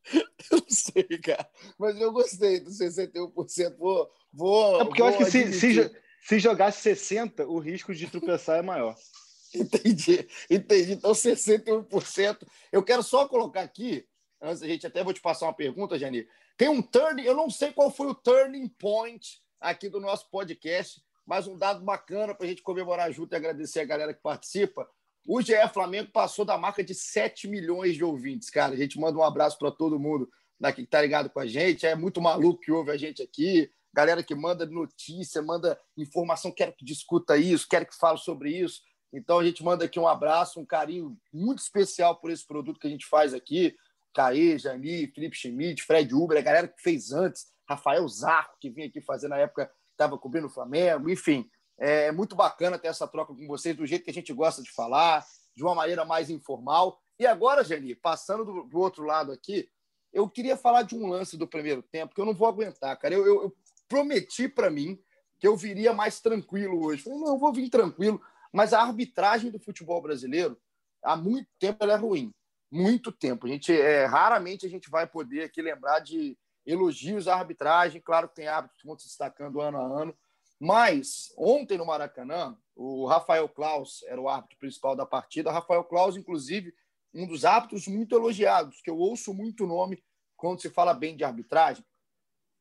[0.51, 1.49] Eu não sei, cara.
[1.79, 3.77] Mas eu gostei do 61%.
[3.79, 5.91] Vou, vou, é porque vou eu acho que se, se,
[6.23, 8.95] se jogasse 60, o risco de tropeçar é maior.
[9.55, 10.93] Entendi, entendi.
[10.93, 12.39] Então, 61%.
[12.71, 14.07] Eu quero só colocar aqui,
[14.43, 16.29] antes a gente até vou te passar uma pergunta, Janir.
[16.57, 21.01] Tem um turning, eu não sei qual foi o turning point aqui do nosso podcast.
[21.25, 24.89] Mais um dado bacana para a gente comemorar junto e agradecer a galera que participa.
[25.27, 28.75] O GE Flamengo passou da marca de 7 milhões de ouvintes, cara.
[28.75, 30.29] A gente manda um abraço para todo mundo
[30.59, 31.87] daqui que tá ligado com a gente.
[31.87, 33.71] É muito maluco que ouve a gente aqui.
[33.95, 38.81] Galera que manda notícia, manda informação, quero que discuta isso, quero que fale sobre isso.
[39.13, 42.87] Então a gente manda aqui um abraço, um carinho muito especial por esse produto que
[42.87, 43.77] a gente faz aqui.
[44.13, 48.87] Caê, Jani, Felipe Schmidt, Fred Uber, a galera que fez antes, Rafael Zarco, que vinha
[48.87, 51.49] aqui fazer na época, estava cobrindo o Flamengo, enfim.
[51.79, 54.71] É muito bacana ter essa troca com vocês, do jeito que a gente gosta de
[54.71, 57.01] falar, de uma maneira mais informal.
[57.19, 59.69] E agora, Jani, passando do, do outro lado aqui,
[60.13, 63.15] eu queria falar de um lance do primeiro tempo que eu não vou aguentar, cara.
[63.15, 63.57] Eu, eu, eu
[63.89, 64.99] prometi para mim
[65.41, 67.03] que eu viria mais tranquilo hoje.
[67.03, 68.21] Falei, não, eu vou vir tranquilo.
[68.53, 70.57] Mas a arbitragem do futebol brasileiro,
[71.03, 72.33] há muito tempo, ela é ruim.
[72.73, 73.47] Muito tempo.
[73.47, 78.01] A gente, é, raramente a gente vai poder aqui lembrar de elogios à arbitragem.
[78.01, 80.17] Claro que tem árbitros que vão se destacando ano a ano.
[80.59, 85.53] Mas ontem no Maracanã, O Rafael Klaus era o árbitro principal da partida.
[85.53, 86.73] Rafael Klaus, inclusive,
[87.13, 90.03] um dos árbitros muito elogiados, que eu ouço muito nome
[90.35, 91.85] quando se fala bem de arbitragem.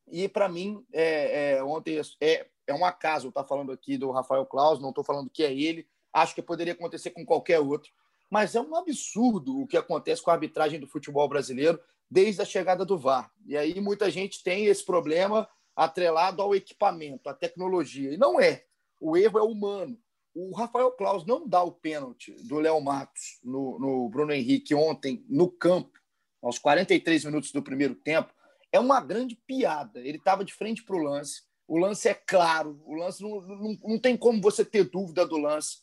[0.07, 4.45] E, para mim, é, é, ontem é, é um acaso estar falando aqui do Rafael
[4.45, 7.93] Klaus, não estou falando que é ele, acho que poderia acontecer com qualquer outro.
[8.31, 11.77] Mas é um absurdo o que acontece com a arbitragem do futebol brasileiro
[12.09, 13.29] desde a chegada do VAR.
[13.45, 18.13] E aí muita gente tem esse problema atrelado ao equipamento, à tecnologia.
[18.13, 18.63] E não é.
[19.01, 19.99] O erro é humano.
[20.33, 25.25] O Rafael Claus não dá o pênalti do Léo Matos no, no Bruno Henrique ontem
[25.27, 25.99] no campo,
[26.41, 28.33] aos 43 minutos do primeiro tempo,
[28.71, 29.99] é uma grande piada.
[29.99, 31.43] Ele estava de frente para o lance.
[31.67, 35.37] O lance é claro, o lance não, não, não tem como você ter dúvida do
[35.37, 35.79] lance.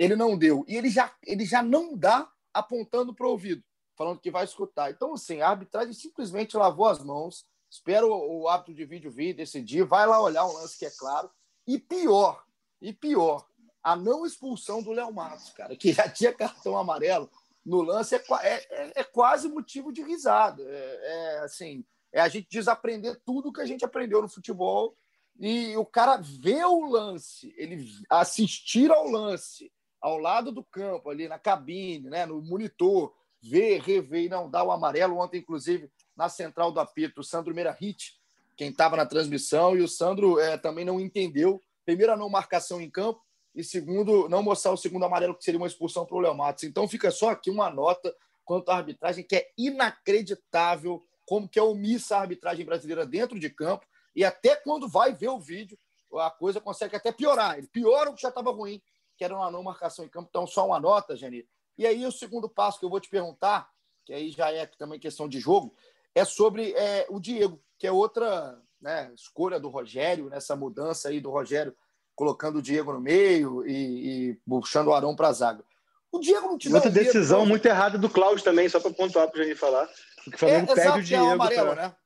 [0.00, 0.64] Ele não deu.
[0.66, 3.62] E ele já, ele já não dá apontando para o ouvido,
[3.94, 4.90] falando que vai escutar.
[4.90, 7.44] Então, assim, a arbitragem simplesmente lavou as mãos.
[7.68, 10.90] Espero o, o árbitro de vídeo vir decidir, vai lá olhar o lance que é
[10.90, 11.30] claro.
[11.66, 12.42] E pior,
[12.80, 13.46] e pior,
[13.82, 17.30] a não expulsão do Léo Matos, cara, que já tinha cartão amarelo
[17.62, 20.62] no lance, é, é, é quase motivo de risada.
[20.62, 24.96] É, é, assim, é a gente desaprender tudo que a gente aprendeu no futebol
[25.38, 31.28] e o cara vê o lance, ele assistir ao lance ao lado do campo, ali
[31.28, 35.18] na cabine, né, no monitor, ver, rever e não dar o amarelo.
[35.18, 38.18] Ontem, inclusive, na central do apito, o Sandro Merahit,
[38.56, 41.60] quem estava na transmissão, e o Sandro é, também não entendeu.
[41.84, 43.20] Primeiro, a não marcação em campo,
[43.54, 46.64] e segundo, não mostrar o segundo amarelo, que seria uma expulsão para o Léo Matos.
[46.64, 51.62] Então fica só aqui uma nota quanto à arbitragem, que é inacreditável como que é
[51.62, 55.78] omissa a arbitragem brasileira dentro de campo, e até quando vai ver o vídeo,
[56.14, 57.56] a coisa consegue até piorar.
[57.56, 58.82] Ele piora o que já estava ruim,
[59.20, 60.28] que era uma não marcação em campo.
[60.30, 61.46] Então, só uma nota, Jani.
[61.76, 63.68] E aí, o segundo passo que eu vou te perguntar,
[64.06, 65.74] que aí já é também questão de jogo,
[66.14, 71.20] é sobre é, o Diego, que é outra né, escolha do Rogério, nessa mudança aí
[71.20, 71.76] do Rogério
[72.14, 75.62] colocando o Diego no meio e, e puxando o Arão para a zaga.
[76.10, 79.30] O Diego não te Outra decisão medo, muito errada do Cláudio também, só para pontuar
[79.30, 79.86] para a gente falar.
[80.24, 81.24] Porque o Flamengo é, perde o Diego.
[81.24, 81.88] É o amarelo, pra...
[81.88, 81.96] né?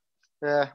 [0.43, 0.73] É.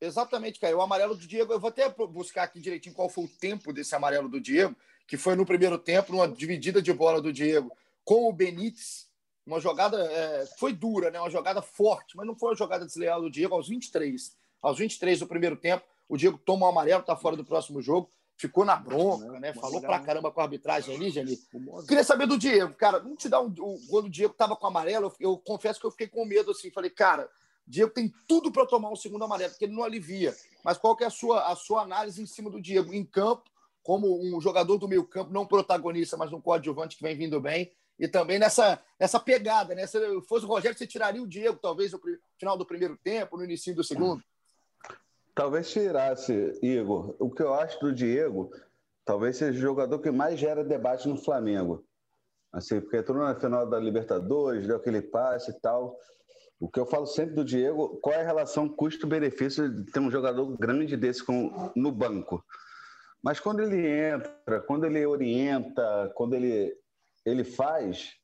[0.00, 0.78] Exatamente, Caio.
[0.78, 3.94] O amarelo do Diego, eu vou até buscar aqui direitinho qual foi o tempo desse
[3.94, 4.74] amarelo do Diego,
[5.08, 7.72] que foi no primeiro tempo, numa dividida de bola do Diego
[8.04, 9.08] com o Benítez.
[9.44, 11.18] Uma jogada é, foi dura, né?
[11.18, 14.36] uma jogada forte, mas não foi uma jogada desleal do Diego aos 23.
[14.62, 17.82] Aos 23 do primeiro tempo, o Diego toma o um amarelo, está fora do próximo
[17.82, 19.52] jogo ficou na bronca, né?
[19.52, 21.36] Falou pra caramba com a arbitragem ali, Jali.
[21.88, 23.52] Queria saber do Diego, cara, não te dá um.
[23.90, 26.70] Quando o Diego tava com amarelo, eu, eu confesso que eu fiquei com medo assim.
[26.70, 27.28] Falei, cara,
[27.66, 30.34] Diego tem tudo para tomar um segundo amarelo, porque ele não alivia.
[30.64, 32.94] Mas qual que é a sua, a sua análise em cima do Diego?
[32.94, 33.50] Em campo,
[33.88, 37.72] como um jogador do meio campo, não protagonista, mas um coadjuvante que vem vindo bem.
[37.98, 39.86] E também nessa, nessa pegada, né?
[39.86, 39.98] Se
[40.28, 42.00] fosse o Rogério, você tiraria o Diego, talvez, no
[42.38, 44.22] final do primeiro tempo, no início do segundo?
[45.34, 47.16] Talvez tirasse, Igor.
[47.18, 48.52] O que eu acho do Diego,
[49.06, 51.82] talvez seja o jogador que mais gera debate no Flamengo.
[52.52, 55.96] Assim, porque entrou na final da Libertadores, deu aquele passe e tal.
[56.60, 60.10] O que eu falo sempre do Diego, qual é a relação custo-benefício de ter um
[60.10, 62.44] jogador grande desse com, no banco?
[63.28, 66.74] Mas quando ele entra, quando ele orienta, quando ele,
[67.26, 68.14] ele faz,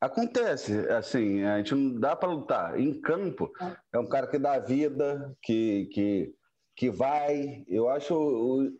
[0.00, 2.80] Acontece, assim, a gente não dá para lutar.
[2.80, 3.52] Em campo,
[3.92, 6.34] é um cara que dá vida, que, que,
[6.74, 7.64] que vai.
[7.68, 8.72] Eu acho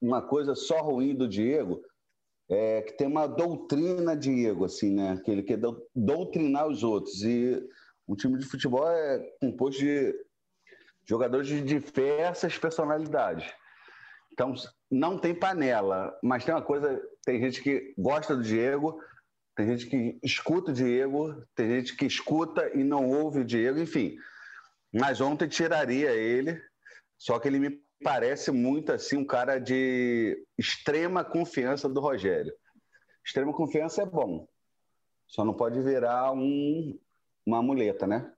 [0.00, 1.80] uma coisa só ruim do Diego
[2.50, 5.20] é que tem uma doutrina Diego, assim, né?
[5.24, 5.60] Que ele quer
[5.94, 7.22] doutrinar os outros.
[7.22, 7.62] E
[8.08, 10.12] um time de futebol é composto de
[11.04, 13.61] jogadores de diversas personalidades.
[14.32, 14.54] Então,
[14.90, 18.98] não tem panela, mas tem uma coisa, tem gente que gosta do Diego,
[19.54, 23.78] tem gente que escuta o Diego, tem gente que escuta e não ouve o Diego,
[23.78, 24.16] enfim.
[24.92, 26.60] Mas ontem tiraria ele,
[27.18, 32.52] só que ele me parece muito assim um cara de extrema confiança do Rogério.
[33.24, 34.48] Extrema confiança é bom,
[35.26, 36.98] só não pode virar um,
[37.46, 38.32] uma muleta, né?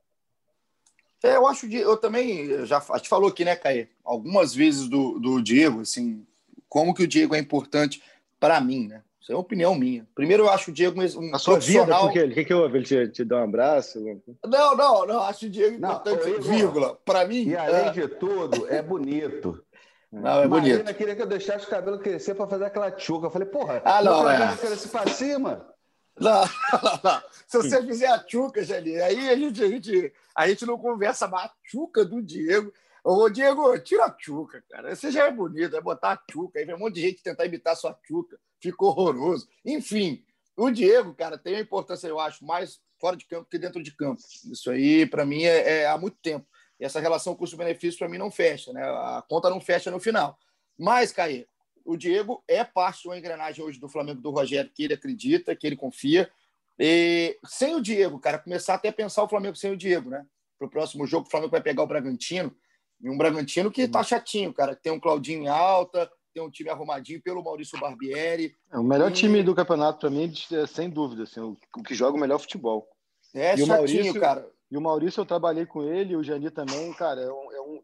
[1.24, 3.88] É, eu acho que eu também já a gente falou aqui, né, Caê?
[4.04, 6.22] Algumas vezes do, do Diego, assim,
[6.68, 8.02] como que o Diego é importante
[8.38, 9.02] para mim, né?
[9.18, 10.06] Isso é uma opinião minha.
[10.14, 12.76] Primeiro, eu acho o Diego um A sua vida, porque que, que houve?
[12.76, 13.98] Ele te, te deu um abraço?
[14.44, 15.20] Não, não, não.
[15.22, 17.00] Acho o Diego importante, não, vírgula.
[17.06, 17.48] Para mim...
[17.48, 17.90] E além é...
[17.90, 19.64] de tudo, é bonito.
[20.12, 20.74] Não, é bonito.
[20.74, 23.26] Marina queria que eu deixasse o cabelo crescer para fazer aquela tchuca.
[23.26, 24.38] Eu falei, porra, ah, não, é.
[24.38, 25.73] cabelo crescer para cima.
[26.18, 27.22] Não, não, não.
[27.46, 31.26] Se você fizer a tchuca, Jali, aí a gente, a, gente, a gente não conversa
[31.26, 31.46] mais.
[31.46, 32.72] A tchuca do Diego
[33.04, 34.96] Ô, Diego, tira a tchuca, cara.
[34.96, 36.58] Você já é bonito, é botar a tchuca.
[36.58, 38.40] Aí vem um monte de gente tentar imitar sua tchuca.
[38.58, 39.46] Ficou horroroso.
[39.62, 40.24] Enfim,
[40.56, 43.94] o Diego, cara, tem uma importância, eu acho, mais fora de campo que dentro de
[43.94, 44.22] campo.
[44.50, 46.46] Isso aí, para mim, é, é, há muito tempo.
[46.80, 48.82] E essa relação custo-benefício, para mim, não fecha, né?
[48.82, 50.38] A conta não fecha no final.
[50.78, 51.46] Mas, Caí,
[51.84, 55.54] o Diego é parte de uma engrenagem hoje do Flamengo do Rogério, que ele acredita,
[55.54, 56.30] que ele confia.
[56.78, 60.26] E sem o Diego, cara, começar até a pensar o Flamengo sem o Diego, né?
[60.58, 62.54] Para o próximo jogo, o Flamengo vai pegar o Bragantino.
[63.00, 64.74] E um Bragantino que tá chatinho, cara.
[64.74, 68.56] Tem um Claudinho em alta, tem um time arrumadinho pelo Maurício Barbieri.
[68.72, 69.14] É o melhor e...
[69.14, 72.88] time do campeonato para mim, é, sem dúvida, assim, o, que joga o melhor futebol.
[73.34, 74.50] É e chatinho, o Maurício, cara.
[74.70, 77.52] E o Maurício, eu trabalhei com ele, o Jani também, cara, é um.
[77.52, 77.82] É um...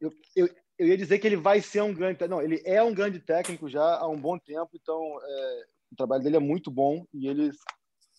[0.00, 2.26] Eu, eu, eu ia dizer que ele vai ser um grande.
[2.26, 6.22] Não, ele é um grande técnico já há um bom tempo, então é, o trabalho
[6.22, 7.50] dele é muito bom e ele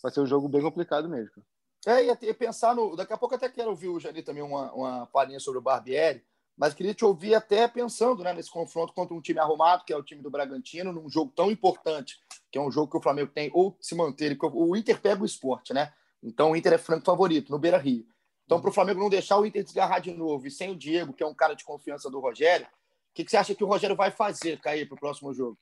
[0.02, 1.44] vai ser um jogo bem complicado mesmo.
[1.86, 2.96] É, e pensar no.
[2.96, 6.24] Daqui a pouco até quero ouvir o Jani também uma, uma palhinha sobre o Barbieri,
[6.58, 9.98] mas queria te ouvir até pensando né, nesse confronto contra um time arrumado, que é
[9.98, 12.18] o time do Bragantino, num jogo tão importante,
[12.52, 14.36] que é um jogo que o Flamengo tem ou se manter.
[14.54, 15.94] O Inter pega o esporte, né?
[16.24, 18.08] Então o Inter é franco favorito no Beira Rio.
[18.46, 21.14] Então, para o Flamengo não deixar o Inter desgarrar de novo, e sem o Diego,
[21.14, 23.68] que é um cara de confiança do Rogério, o que, que você acha que o
[23.68, 25.58] Rogério vai fazer, Caí, para o próximo jogo?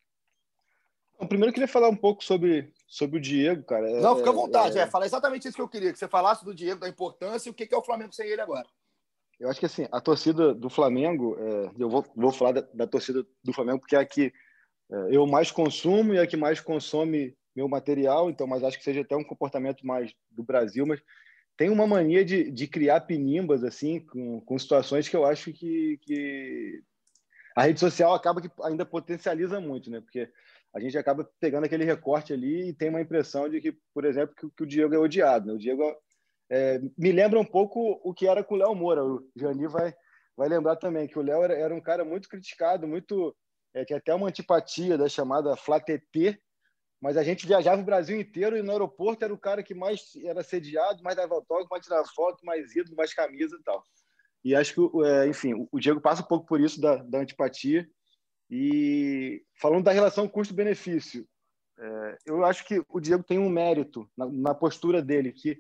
[1.20, 3.90] Bom, primeiro eu queria falar um pouco sobre, sobre o Diego, cara.
[4.02, 6.08] Não, fica à é, vontade, é, é, falar exatamente isso que eu queria, que você
[6.08, 8.68] falasse do Diego, da importância e o que, que é o Flamengo sem ele agora.
[9.40, 12.88] Eu acho que assim, a torcida do Flamengo, é, eu vou, vou falar da, da,
[12.88, 14.34] torcida do Flamengo porque é a que
[14.92, 18.78] é, eu mais consumo e é a que mais consome meu material, então, mas acho
[18.78, 21.00] que seja até um comportamento mais do Brasil, mas
[21.56, 25.98] tem uma mania de, de criar pinimbas assim com, com situações que eu acho que,
[26.02, 26.84] que
[27.56, 30.02] a rede social acaba que ainda potencializa muito, né?
[30.02, 30.30] Porque
[30.74, 34.36] a gente acaba pegando aquele recorte ali e tem uma impressão de que, por exemplo,
[34.36, 35.48] que, que o Diego é odiado.
[35.48, 35.54] Né?
[35.54, 35.84] O Diego
[36.50, 39.06] é, me lembra um pouco o que era com o Léo Moura.
[39.06, 39.94] O Jani vai,
[40.36, 43.36] vai lembrar também que o Léo era, era um cara muito criticado, muito
[43.74, 46.40] é, que até uma antipatia da chamada Flatetê,
[47.04, 50.16] mas a gente viajava o Brasil inteiro e no aeroporto era o cara que mais
[50.24, 53.84] era sediado, mais dava autógrafo, mais tirava foto, mais ídolo, mais camisa e tal.
[54.42, 57.86] E acho que, é, enfim, o Diego passa um pouco por isso da, da antipatia.
[58.50, 61.28] E falando da relação custo-benefício,
[61.78, 65.60] é, eu acho que o Diego tem um mérito na, na, postura dele, que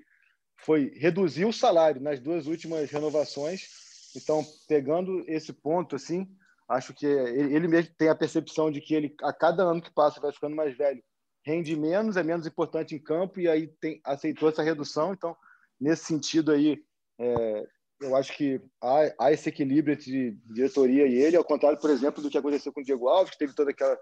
[0.55, 3.67] foi reduzir o salário nas duas últimas renovações.
[4.15, 6.25] Então, pegando esse ponto, assim,
[6.69, 10.21] acho que ele mesmo tem a percepção de que ele, a cada ano que passa,
[10.21, 11.03] vai ficando mais velho
[11.45, 15.13] rende menos, é menos importante em campo e aí tem, aceitou essa redução.
[15.13, 15.35] Então,
[15.79, 16.83] nesse sentido aí,
[17.19, 17.67] é,
[18.01, 22.21] eu acho que há, há, esse equilíbrio entre diretoria e ele, ao contrário, por exemplo,
[22.21, 23.97] do que aconteceu com o Diego Alves, que teve toda aquela,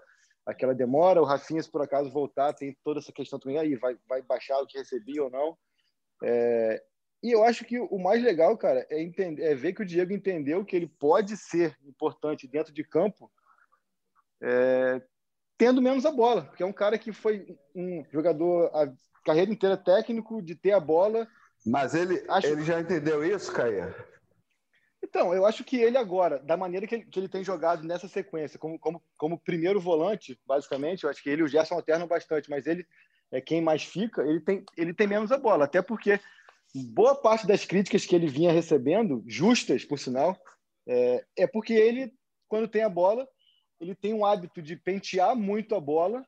[0.46, 1.20] aquela demora.
[1.20, 4.60] O Rafinha, se por acaso voltar, tem toda essa questão também aí, vai, vai baixar
[4.60, 5.56] o que recebia ou não.
[6.22, 6.82] É,
[7.22, 10.12] e eu acho que o mais legal, cara, é, entender, é ver que o Diego
[10.12, 13.30] entendeu que ele pode ser importante dentro de campo,
[14.42, 15.00] é,
[15.62, 18.92] tendo menos a bola, porque é um cara que foi um jogador a
[19.24, 21.28] carreira inteira técnico, de ter a bola.
[21.64, 22.48] Mas ele, acho...
[22.48, 23.94] ele já entendeu isso, Caia?
[25.00, 28.08] Então, eu acho que ele agora, da maneira que ele, que ele tem jogado nessa
[28.08, 32.08] sequência, como, como, como primeiro volante, basicamente, eu acho que ele e o Gerson alternam
[32.08, 32.84] bastante, mas ele
[33.30, 36.18] é quem mais fica, ele tem, ele tem menos a bola, até porque
[36.74, 40.36] boa parte das críticas que ele vinha recebendo, justas, por sinal,
[40.88, 42.12] é, é porque ele,
[42.48, 43.28] quando tem a bola,
[43.82, 46.24] ele tem um hábito de pentear muito a bola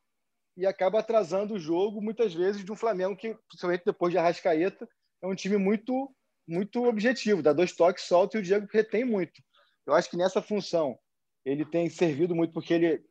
[0.57, 4.87] e acaba atrasando o jogo, muitas vezes, de um Flamengo que, principalmente depois de Arrascaeta,
[5.23, 6.13] é um time muito
[6.47, 9.41] muito objetivo, dá dois toques, solta e o Diego retém muito.
[9.87, 10.95] Eu acho que nessa função
[11.43, 13.03] ele tem servido muito porque ele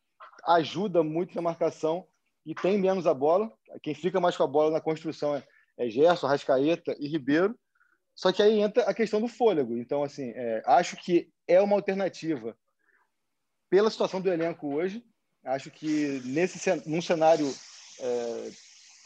[0.47, 2.07] ajuda muito na marcação
[2.47, 3.53] e tem menos a bola.
[3.83, 5.43] Quem fica mais com a bola na construção é,
[5.79, 7.59] é Gerson, Arrascaeta e Ribeiro.
[8.15, 9.77] Só que aí entra a questão do fôlego.
[9.77, 12.57] Então, assim, é, acho que é uma alternativa
[13.75, 15.05] pela situação do elenco hoje.
[15.45, 17.53] Acho que nesse num cenário
[17.99, 18.51] é,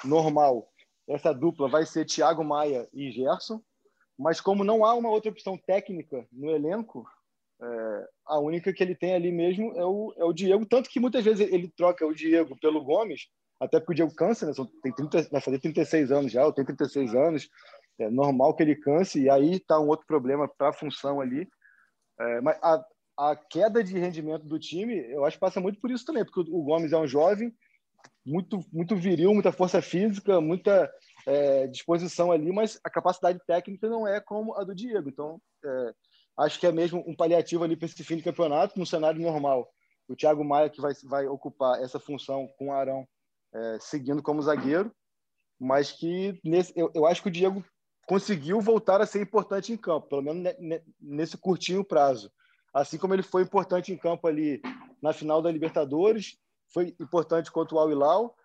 [0.04, 0.68] normal,
[1.08, 3.62] essa dupla vai ser Thiago Maia e Gerson.
[4.18, 7.08] Mas como não há uma outra opção técnica no elenco,
[7.62, 10.66] é, a única que ele tem ali mesmo é o, é o Diego.
[10.66, 13.22] Tanto que muitas vezes ele troca o Diego pelo Gomes,
[13.58, 14.52] até porque o Diego cansa, né?
[14.82, 17.48] Tem 30, vai fazer 36 anos já, ou tem 36 anos.
[17.98, 21.48] É normal que ele canse, e aí está um outro problema para a função ali.
[22.20, 22.84] É, mas a,
[23.18, 26.40] a queda de rendimento do time, eu acho que passa muito por isso também, porque
[26.40, 27.52] o Gomes é um jovem,
[28.24, 30.88] muito, muito viril, muita força física, muita
[31.26, 35.08] é, disposição ali, mas a capacidade técnica não é como a do Diego.
[35.08, 35.92] Então, é,
[36.38, 39.68] acho que é mesmo um paliativo ali para esse fim de campeonato, no cenário normal.
[40.06, 43.04] O Thiago Maia que vai, vai ocupar essa função com o Arão
[43.52, 44.92] é, seguindo como zagueiro,
[45.58, 47.64] mas que nesse, eu, eu acho que o Diego
[48.06, 50.54] conseguiu voltar a ser importante em campo, pelo menos
[51.00, 52.30] nesse curtinho prazo
[52.72, 54.60] assim como ele foi importante em campo ali
[55.02, 58.36] na final da Libertadores, foi importante contra o Al Hilal.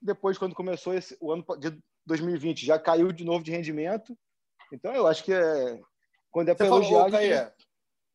[0.00, 4.16] Depois, quando começou esse, o ano de 2020, já caiu de novo de rendimento.
[4.72, 5.80] Então, eu acho que é,
[6.30, 7.04] quando é para elogiar...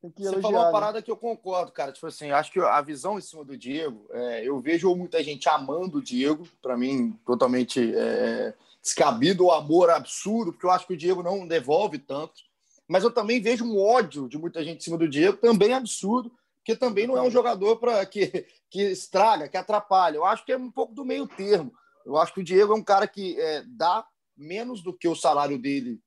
[0.02, 0.72] tem que elogiar, Você falou uma né?
[0.72, 1.92] parada que eu concordo, cara.
[1.92, 5.48] Tipo assim, acho que a visão em cima do Diego, é, eu vejo muita gente
[5.50, 10.94] amando o Diego, para mim, totalmente é, descabido, o amor absurdo, porque eu acho que
[10.94, 12.42] o Diego não devolve tanto.
[12.88, 16.32] Mas eu também vejo um ódio de muita gente em cima do Diego, também absurdo,
[16.58, 20.18] porque também não é um jogador para que, que estraga, que atrapalha.
[20.18, 21.74] Eu acho que é um pouco do meio termo.
[22.06, 24.06] Eu acho que o Diego é um cara que é, dá
[24.38, 26.00] menos do que o salário dele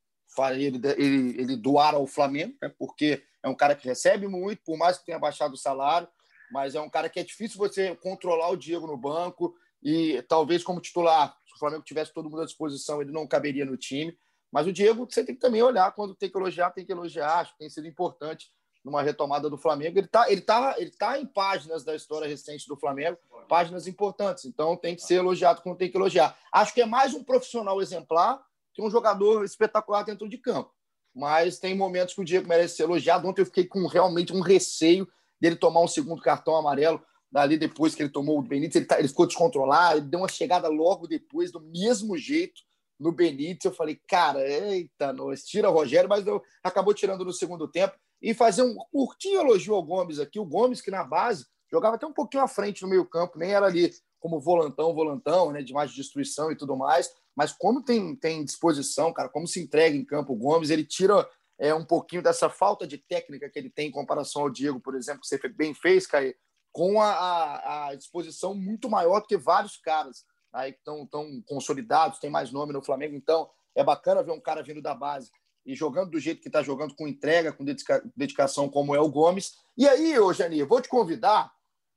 [0.50, 2.72] ele, ele, ele doar ao Flamengo, né?
[2.78, 6.08] porque é um cara que recebe muito, por mais que tenha baixado o salário,
[6.50, 10.62] mas é um cara que é difícil você controlar o Diego no banco e talvez
[10.62, 14.16] como titular, se o Flamengo tivesse todo mundo à disposição, ele não caberia no time.
[14.52, 17.40] Mas o Diego, você tem que também olhar quando tem que elogiar, tem que elogiar.
[17.40, 18.50] Acho que tem sido importante
[18.84, 19.98] numa retomada do Flamengo.
[19.98, 24.44] Ele está ele tá, ele tá em páginas da história recente do Flamengo, páginas importantes.
[24.44, 26.37] Então tem que ser elogiado quando tem que elogiar.
[26.52, 30.72] Acho que é mais um profissional exemplar que um jogador espetacular dentro de campo.
[31.14, 33.26] Mas tem momentos que o Diego merece ser elogiado.
[33.26, 35.06] Ontem eu fiquei com realmente um receio
[35.40, 38.76] dele tomar um segundo cartão amarelo dali depois que ele tomou o Benítez.
[38.76, 42.62] Ele, tá, ele ficou descontrolado, ele deu uma chegada logo depois, do mesmo jeito
[42.98, 43.64] no Benítez.
[43.64, 47.96] Eu falei, cara, eita, nós tira o Rogério, mas eu, acabou tirando no segundo tempo.
[48.20, 50.40] E fazer um curtinho elogio ao Gomes aqui.
[50.40, 53.66] O Gomes, que na base jogava até um pouquinho à frente no meio-campo, nem era
[53.66, 57.11] ali como volantão, volantão, né, de mais destruição e tudo mais.
[57.37, 61.28] Mas como tem, tem disposição, cara, como se entrega em campo o Gomes, ele tira
[61.58, 64.96] é, um pouquinho dessa falta de técnica que ele tem em comparação ao Diego, por
[64.96, 66.34] exemplo, que você bem fez, Caio,
[66.72, 71.42] com a, a, a disposição muito maior do que vários caras aí que estão tão
[71.46, 73.14] consolidados, tem mais nome no Flamengo.
[73.14, 75.30] Então, é bacana ver um cara vindo da base
[75.64, 79.11] e jogando do jeito que está jogando, com entrega, com dedica dedicação, como é o
[79.11, 79.52] Gomes.
[79.76, 81.52] E aí, ô Jani, vou te convidar.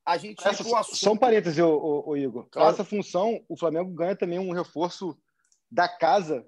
[0.06, 0.46] A gente.
[0.46, 0.98] Essa, assunto...
[0.98, 2.48] Só um parênteses, ô, ô, ô Igor.
[2.52, 2.70] Claro.
[2.70, 5.18] Essa função, o Flamengo ganha também um reforço
[5.72, 6.46] da casa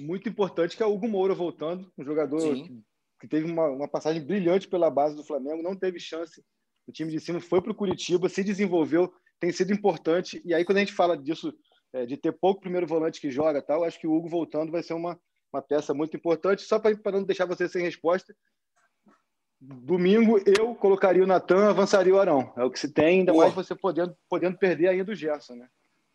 [0.00, 2.82] muito importante, que é o Hugo Moura voltando, um jogador que,
[3.20, 6.44] que, teve uma, uma passagem brilhante pela base do Flamengo, não teve chance.
[6.86, 10.40] O time de cima foi para o Curitiba, se desenvolveu, tem sido importante.
[10.44, 11.52] E aí, quando a gente fala disso,
[11.92, 14.84] é, de ter pouco primeiro volante que joga tal, acho que o Hugo voltando vai
[14.84, 15.18] ser uma,
[15.52, 16.62] uma peça muito importante.
[16.62, 18.32] Só para não deixar você sem resposta,
[19.60, 22.54] domingo eu colocaria o Natan, avançaria o Arão.
[22.56, 25.68] É o que se tem, ainda mais você podendo, podendo perder ainda o Gerson, né?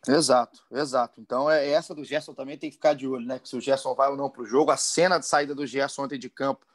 [0.07, 1.19] Exato, exato.
[1.19, 3.39] Então, é, essa do Gerson também tem que ficar de olho, né?
[3.39, 4.71] Que se o Gerson vai ou não para o jogo.
[4.71, 6.65] A cena de saída do Gerson ontem de campo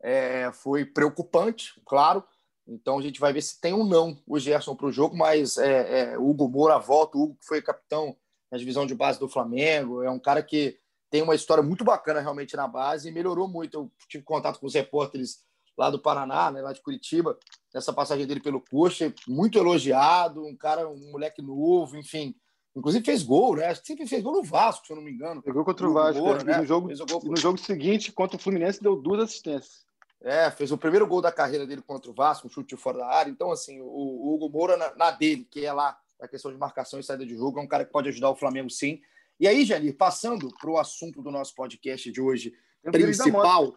[0.00, 2.22] é, foi preocupante, claro.
[2.66, 5.56] Então a gente vai ver se tem ou não o Gerson para o jogo, mas
[5.56, 8.16] é, é, o Hugo Moura volta, o Hugo que foi capitão
[8.50, 10.78] na divisão de base do Flamengo, é um cara que
[11.10, 13.74] tem uma história muito bacana realmente na base e melhorou muito.
[13.74, 15.44] Eu tive contato com os repórteres
[15.78, 17.38] lá do Paraná, né, lá de Curitiba,
[17.72, 22.34] nessa passagem dele pelo Coxa, muito elogiado, um cara, um moleque novo, enfim.
[22.74, 23.74] Inclusive fez gol, né?
[23.74, 25.42] Sempre fez gol no Vasco, se eu não me engano.
[25.42, 26.20] Pegou contra o Vasco.
[26.20, 26.58] Moura, né?
[26.58, 26.90] no, jogo,
[27.24, 29.85] no jogo seguinte, contra o Fluminense, deu duas assistências.
[30.26, 33.06] É, fez o primeiro gol da carreira dele contra o Vasco, um chute fora da
[33.06, 33.30] área.
[33.30, 36.58] Então, assim, o, o Hugo Moura na, na, dele, que é lá a questão de
[36.58, 39.00] marcação e saída de jogo, é um cara que pode ajudar o Flamengo sim.
[39.38, 42.52] E aí, Janir, passando para o assunto do nosso podcast de hoje,
[42.90, 43.72] principal.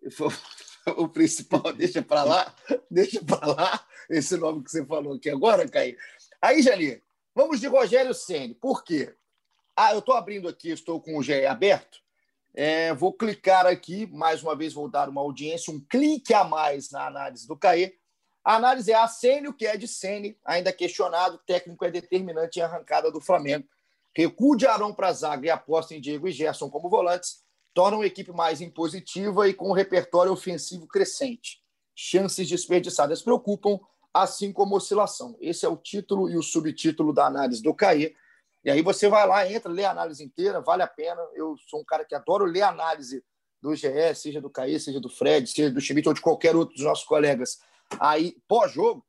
[0.96, 2.54] o principal, deixa para lá,
[2.90, 5.98] deixa para lá esse nome que você falou aqui agora, Caí.
[6.40, 7.02] Aí, Janir,
[7.34, 8.54] vamos de Rogério Ceni.
[8.54, 9.14] Por quê?
[9.76, 12.00] Ah, eu estou abrindo aqui, estou com o GE aberto.
[12.54, 16.90] É, vou clicar aqui, mais uma vez vou dar uma audiência, um clique a mais
[16.90, 17.92] na análise do CAE.
[18.44, 22.62] A análise é a Sênio, que é de Sene, ainda questionado, técnico é determinante em
[22.62, 23.66] arrancada do Flamengo.
[24.16, 27.42] Recuo de Arão para zaga e aposta em Diego e Gerson como volantes
[27.74, 31.62] tornam a equipe mais impositiva e com um repertório ofensivo crescente.
[31.94, 33.78] Chances desperdiçadas preocupam,
[34.12, 35.36] assim como oscilação.
[35.40, 38.16] Esse é o título e o subtítulo da análise do CAE.
[38.64, 41.20] E aí você vai lá, entra, lê a análise inteira, vale a pena.
[41.34, 43.24] Eu sou um cara que adoro ler a análise
[43.62, 46.74] do GE, seja do Caí, seja do Fred, seja do Schmidt ou de qualquer outro
[46.74, 47.58] dos nossos colegas
[47.98, 49.04] aí pós-jogo,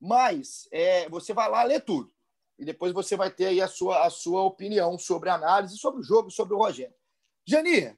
[0.00, 2.12] mas é, você vai lá ler tudo.
[2.58, 6.00] E depois você vai ter aí a sua, a sua opinião sobre a análise, sobre
[6.00, 6.94] o jogo, sobre o Rogério.
[7.46, 7.96] Jani,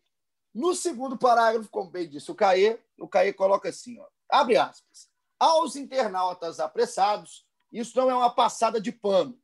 [0.54, 5.08] no segundo parágrafo, como bem disse o Caê, o Caê coloca assim, ó, abre aspas,
[5.38, 9.38] aos internautas apressados, isso não é uma passada de pano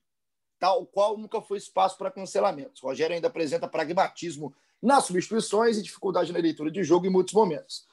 [0.60, 2.82] tal qual nunca foi espaço para cancelamentos.
[2.82, 7.88] Rogério ainda apresenta pragmatismo nas substituições e dificuldade na leitura de jogo em muitos momentos.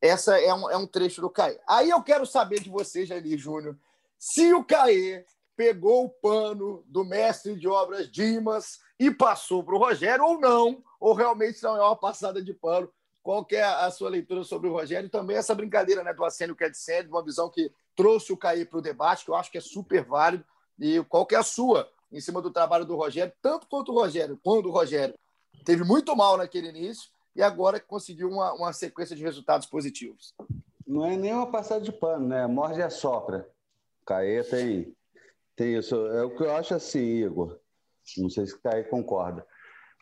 [0.00, 1.58] Essa é um, é um trecho do Caê.
[1.66, 3.76] Aí eu quero saber de você, Jair Júnior,
[4.18, 5.24] se o Caê
[5.56, 10.82] pegou o pano do mestre de obras Dimas e passou para o Rogério ou não,
[11.00, 12.92] ou realmente não é uma passada de pano.
[13.22, 15.06] Qual é a sua leitura sobre o Rogério?
[15.06, 18.32] E também essa brincadeira né, do Acênio que é de Sende, uma visão que trouxe
[18.32, 20.44] o Caê para o debate, que eu acho que é super válido.
[20.78, 24.38] E qual é a sua em cima do trabalho do Rogério, tanto quanto o Rogério,
[24.42, 25.14] quando o Rogério
[25.64, 30.34] teve muito mal naquele início e agora conseguiu uma, uma sequência de resultados positivos.
[30.86, 32.46] não é nem uma passada de pano, né?
[32.46, 33.48] Morde e assopra.
[34.04, 34.94] Caê tem,
[35.56, 35.94] tem isso.
[36.08, 37.58] É o que eu acho assim, Igor.
[38.18, 39.46] Não sei se o Caê concorda.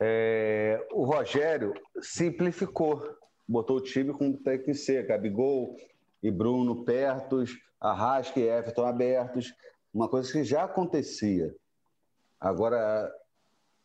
[0.00, 3.02] É, o Rogério simplificou,
[3.46, 5.76] botou o time como tem que ser, Gabigol
[6.22, 9.54] e Bruno pertos, Arrasca e Everton abertos,
[9.92, 11.54] uma coisa que já acontecia.
[12.40, 13.12] Agora,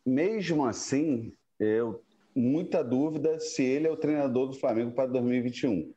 [0.04, 2.02] mesmo assim, eu
[2.34, 5.92] muita dúvida se ele é o treinador do Flamengo para 2021.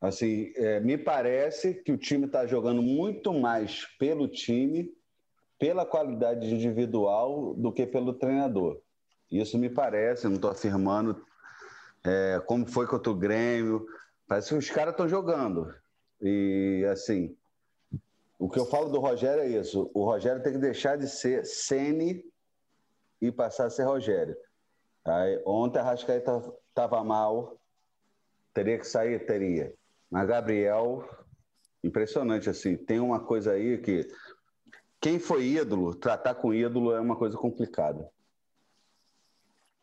[0.00, 4.90] Assim, é, me parece que o time está jogando muito mais pelo time,
[5.58, 8.80] pela qualidade individual, do que pelo treinador.
[9.30, 11.22] Isso me parece, não estou afirmando
[12.02, 13.86] é, como foi contra o Grêmio.
[14.26, 15.72] Parece que os caras estão jogando.
[16.22, 17.36] E, assim,
[18.40, 19.90] o que eu falo do Rogério é isso.
[19.92, 22.24] O Rogério tem que deixar de ser Sene
[23.20, 24.34] e passar a ser Rogério.
[25.04, 27.60] Aí, ontem a Rascaeta estava mal,
[28.54, 29.26] teria que sair?
[29.26, 29.74] Teria.
[30.10, 31.06] Mas Gabriel,
[31.84, 32.78] impressionante assim.
[32.78, 34.08] Tem uma coisa aí que
[34.98, 38.10] quem foi ídolo, tratar com ídolo é uma coisa complicada.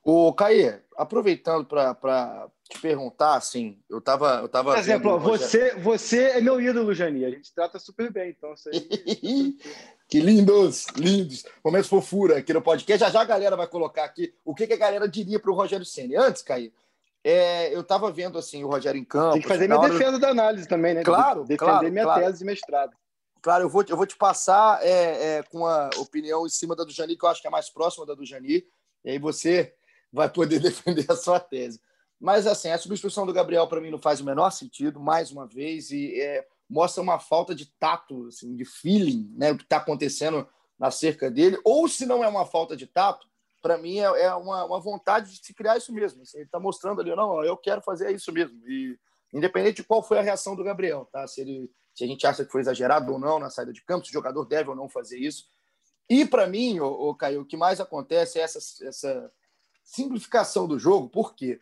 [0.03, 4.39] O Caê, aproveitando para te perguntar, assim, eu estava.
[4.41, 7.25] Eu tava Por exemplo, você, você é meu ídolo, Jani.
[7.25, 8.53] A gente trata super bem, então.
[8.53, 9.57] Isso aí...
[10.07, 11.45] que lindos, lindos.
[11.63, 12.99] Momentos fofura aqui no podcast.
[12.99, 15.55] Já já a galera vai colocar aqui o que, que a galera diria para o
[15.55, 16.21] Rogério Senna.
[16.21, 16.71] Antes, Caê,
[17.23, 19.33] é, eu estava vendo assim o Rogério em campo.
[19.33, 19.91] Tem que fazer minha hora...
[19.91, 21.03] defesa da análise também, né?
[21.03, 22.25] Claro, defender claro, minha claro.
[22.25, 22.95] tese de mestrado.
[23.41, 26.83] Claro, eu vou, eu vou te passar é, é, com a opinião em cima da
[26.83, 28.65] do Jani, que eu acho que é mais próxima da do Jani,
[29.03, 29.73] e aí você
[30.11, 31.79] vai poder defender a sua tese.
[32.19, 35.45] Mas, assim, a substituição do Gabriel, para mim, não faz o menor sentido, mais uma
[35.45, 39.77] vez, e é, mostra uma falta de tato, assim, de feeling, né, o que está
[39.77, 40.47] acontecendo
[40.77, 43.27] na cerca dele, ou se não é uma falta de tato,
[43.61, 46.21] para mim é, é uma, uma, vontade de se criar isso mesmo.
[46.21, 48.57] Assim, ele está mostrando ali, não, eu quero fazer isso mesmo.
[48.67, 48.97] E
[49.33, 51.27] independente de qual foi a reação do Gabriel, tá?
[51.27, 54.05] Se, ele, se a gente acha que foi exagerado ou não na saída de campo,
[54.05, 55.49] se o jogador deve ou não fazer isso.
[56.09, 59.31] E para mim, o, Caio, o que mais acontece é essa, essa
[59.83, 61.59] simplificação do jogo, porque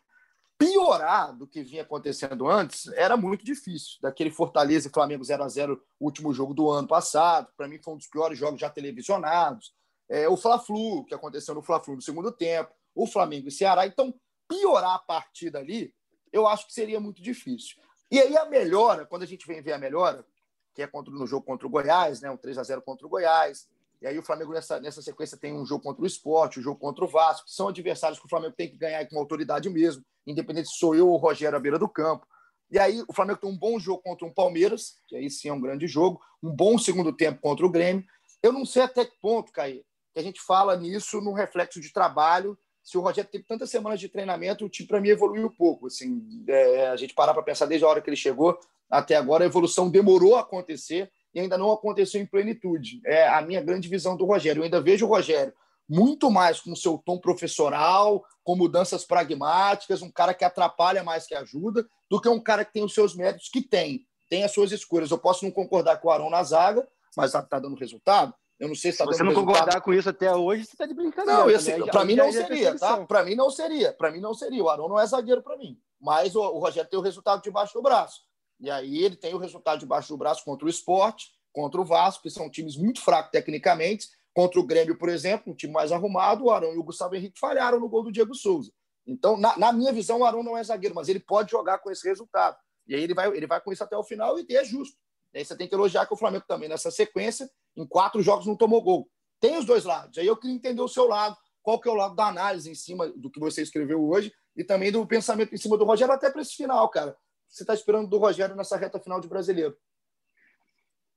[0.58, 3.98] piorar do que vinha acontecendo antes era muito difícil.
[4.02, 7.94] Daquele Fortaleza e Flamengo 0 a 0 último jogo do ano passado, para mim foi
[7.94, 9.74] um dos piores jogos já televisionados
[10.10, 13.86] é, o Fla-Flu, que aconteceu no Fla-Flu no segundo tempo, o Flamengo e Ceará.
[13.86, 14.14] Então,
[14.48, 15.94] piorar a partida ali,
[16.32, 17.78] eu acho que seria muito difícil.
[18.12, 20.26] E aí a melhora, quando a gente vem ver a melhora,
[20.74, 23.10] que é contra, no jogo contra o Goiás, né, um 3 a 0 contra o
[23.10, 23.68] Goiás,
[24.02, 26.80] e aí o Flamengo nessa, nessa sequência tem um jogo contra o Esporte, um jogo
[26.80, 30.06] contra o Vasco, que são adversários que o Flamengo tem que ganhar com autoridade mesmo,
[30.26, 32.26] independente se sou eu ou o Rogério à beira do campo.
[32.72, 35.54] E aí o Flamengo tem um bom jogo contra o Palmeiras, que aí sim é
[35.54, 38.04] um grande jogo, um bom segundo tempo contra o Grêmio.
[38.42, 41.92] Eu não sei até que ponto, Caí, que a gente fala nisso no reflexo de
[41.92, 42.58] trabalho.
[42.84, 45.88] Se o Rogério teve tantas semanas de treinamento, o time para mim evoluiu um pouco.
[45.88, 48.60] Assim, é, a gente parar para pensar desde a hora que ele chegou
[48.90, 53.02] até agora, a evolução demorou a acontecer e ainda não aconteceu em plenitude.
[53.06, 54.60] É a minha grande visão do Rogério.
[54.60, 55.54] Eu ainda vejo o Rogério
[55.88, 61.36] muito mais com seu tom professoral, com mudanças pragmáticas, um cara que atrapalha mais que
[61.36, 64.72] ajuda, do que um cara que tem os seus méritos, que tem, tem as suas
[64.72, 65.12] escolhas.
[65.12, 68.34] Eu posso não concordar com o Arão na zaga, mas está tá dando resultado.
[68.60, 69.54] Eu não sei se, se você não resultado.
[69.54, 71.40] concordar com isso até hoje, você está de brincadeira.
[71.40, 71.86] Não, assim, né?
[71.92, 73.06] para mim não seria, tá?
[73.06, 73.94] Para mim não seria.
[73.94, 74.64] Para mim não seria.
[74.64, 75.78] O Arão não é zagueiro para mim.
[76.00, 78.22] Mas o, o, Rogério tem o resultado debaixo do braço.
[78.60, 82.24] E aí ele tem o resultado debaixo do braço contra o Esporte, contra o Vasco,
[82.24, 84.08] que são times muito fracos tecnicamente.
[84.36, 87.40] Contra o Grêmio, por exemplo, um time mais arrumado, o Arão e o Gustavo Henrique
[87.40, 88.70] falharam no gol do Diego Souza.
[89.08, 91.90] Então, na, na minha visão, o Arão não é zagueiro, mas ele pode jogar com
[91.90, 92.58] esse resultado.
[92.86, 94.98] E aí ele vai, ele vai com isso até o final e é justo.
[95.34, 98.46] E aí você tem que elogiar que o Flamengo também, nessa sequência, em quatro jogos
[98.46, 99.10] não tomou gol.
[99.40, 100.18] Tem os dois lados.
[100.18, 102.76] Aí eu queria entender o seu lado, qual que é o lado da análise em
[102.76, 106.30] cima do que você escreveu hoje e também do pensamento em cima do Rogério até
[106.30, 107.16] para esse final, cara.
[107.48, 109.78] Você está esperando do Rogério nessa reta final de brasileiro?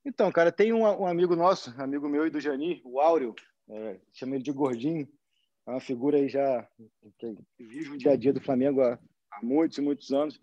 [0.09, 3.35] Então, cara, tem um, um amigo nosso, amigo meu e do Jani, o Áureo,
[3.69, 5.07] é, chama ele de Gordinho,
[5.67, 6.67] é uma figura aí já
[7.19, 8.97] que vive o dia a dia do Flamengo há,
[9.31, 10.41] há muitos e muitos anos.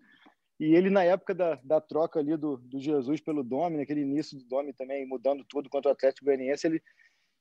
[0.61, 4.39] E ele, na época da, da troca ali do, do Jesus pelo Domi, naquele início
[4.39, 6.81] do Domi também, mudando tudo contra o Atlético Goianiense, ele,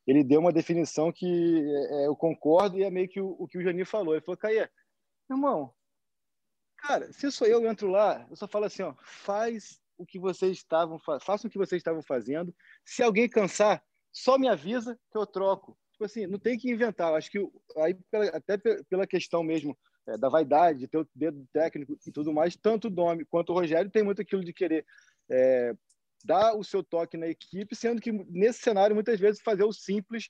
[0.08, 3.60] ele deu uma definição que é, eu concordo e é meio que o, o que
[3.60, 4.16] o Janir falou.
[4.16, 4.68] Ele falou, Caê,
[5.30, 5.72] irmão,
[6.76, 10.20] cara, se sou eu, eu entro lá, eu só falo assim, ó, faz o que
[10.20, 12.54] vocês estavam, façam o que vocês estavam fazendo.
[12.86, 15.78] Se alguém cansar, só me avisa que eu troco.
[15.92, 17.14] Tipo assim, não tem que inventar.
[17.14, 17.40] Acho que
[17.78, 17.98] aí,
[18.34, 18.58] até
[18.90, 19.78] pela questão mesmo
[20.08, 23.52] é, da vaidade, de ter o dedo técnico e tudo mais, tanto o Domi quanto
[23.52, 24.86] o Rogério tem muito aquilo de querer
[25.30, 25.74] é,
[26.24, 30.30] dar o seu toque na equipe, sendo que nesse cenário, muitas vezes, fazer o simples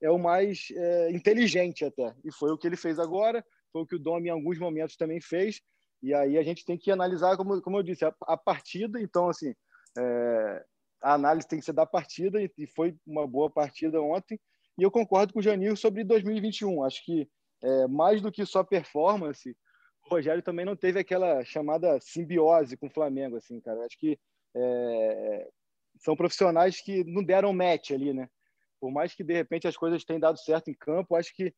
[0.00, 2.14] é o mais é, inteligente até.
[2.24, 4.96] E foi o que ele fez agora, foi o que o Domi em alguns momentos
[4.96, 5.60] também fez.
[6.02, 9.00] E aí a gente tem que analisar, como, como eu disse, a, a partida.
[9.00, 9.54] Então, assim,
[9.98, 10.64] é,
[11.02, 14.38] a análise tem que ser da partida e, e, foi uma boa partida ontem.
[14.78, 16.84] E eu concordo com o Janil sobre 2021.
[16.84, 17.28] Acho que
[17.62, 19.56] é, mais do que só performance,
[20.06, 23.84] o Rogério também não teve aquela chamada simbiose com o Flamengo, assim, cara.
[23.84, 24.18] Acho que
[24.56, 25.48] é,
[25.98, 28.28] são profissionais que não deram match ali, né?
[28.80, 31.52] Por mais que de repente as coisas tenham dado certo em campo, acho que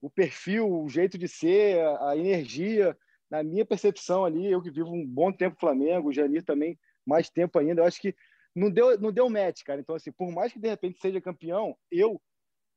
[0.00, 2.96] o perfil, o jeito de ser, a energia,
[3.32, 7.30] na minha percepção ali, eu que vivo um bom tempo Flamengo, o Janir também mais
[7.30, 8.14] tempo ainda, eu acho que
[8.54, 9.80] não deu, não deu match, cara.
[9.80, 12.20] Então, assim, por mais que de repente seja campeão, eu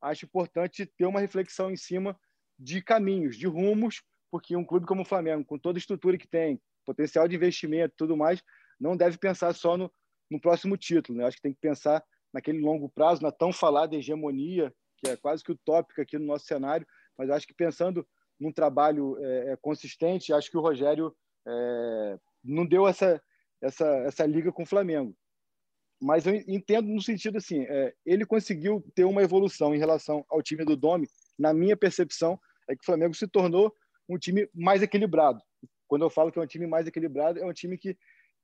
[0.00, 2.18] acho importante ter uma reflexão em cima
[2.58, 6.26] de caminhos, de rumos, porque um clube como o Flamengo, com toda a estrutura que
[6.26, 8.42] tem, potencial de investimento tudo mais,
[8.80, 9.92] não deve pensar só no,
[10.30, 11.18] no próximo título.
[11.18, 11.26] Né?
[11.26, 12.02] Acho que tem que pensar
[12.32, 16.46] naquele longo prazo, na tão falada hegemonia, que é quase que utópica aqui no nosso
[16.46, 16.86] cenário,
[17.18, 18.08] mas acho que pensando
[18.38, 21.14] num trabalho é, é, consistente, acho que o Rogério
[21.46, 23.20] é, não deu essa,
[23.60, 25.16] essa, essa liga com o Flamengo.
[26.00, 30.42] Mas eu entendo no sentido assim, é, ele conseguiu ter uma evolução em relação ao
[30.42, 31.08] time do Domi.
[31.38, 33.72] Na minha percepção, é que o Flamengo se tornou
[34.08, 35.40] um time mais equilibrado.
[35.88, 37.96] Quando eu falo que é um time mais equilibrado, é um time que,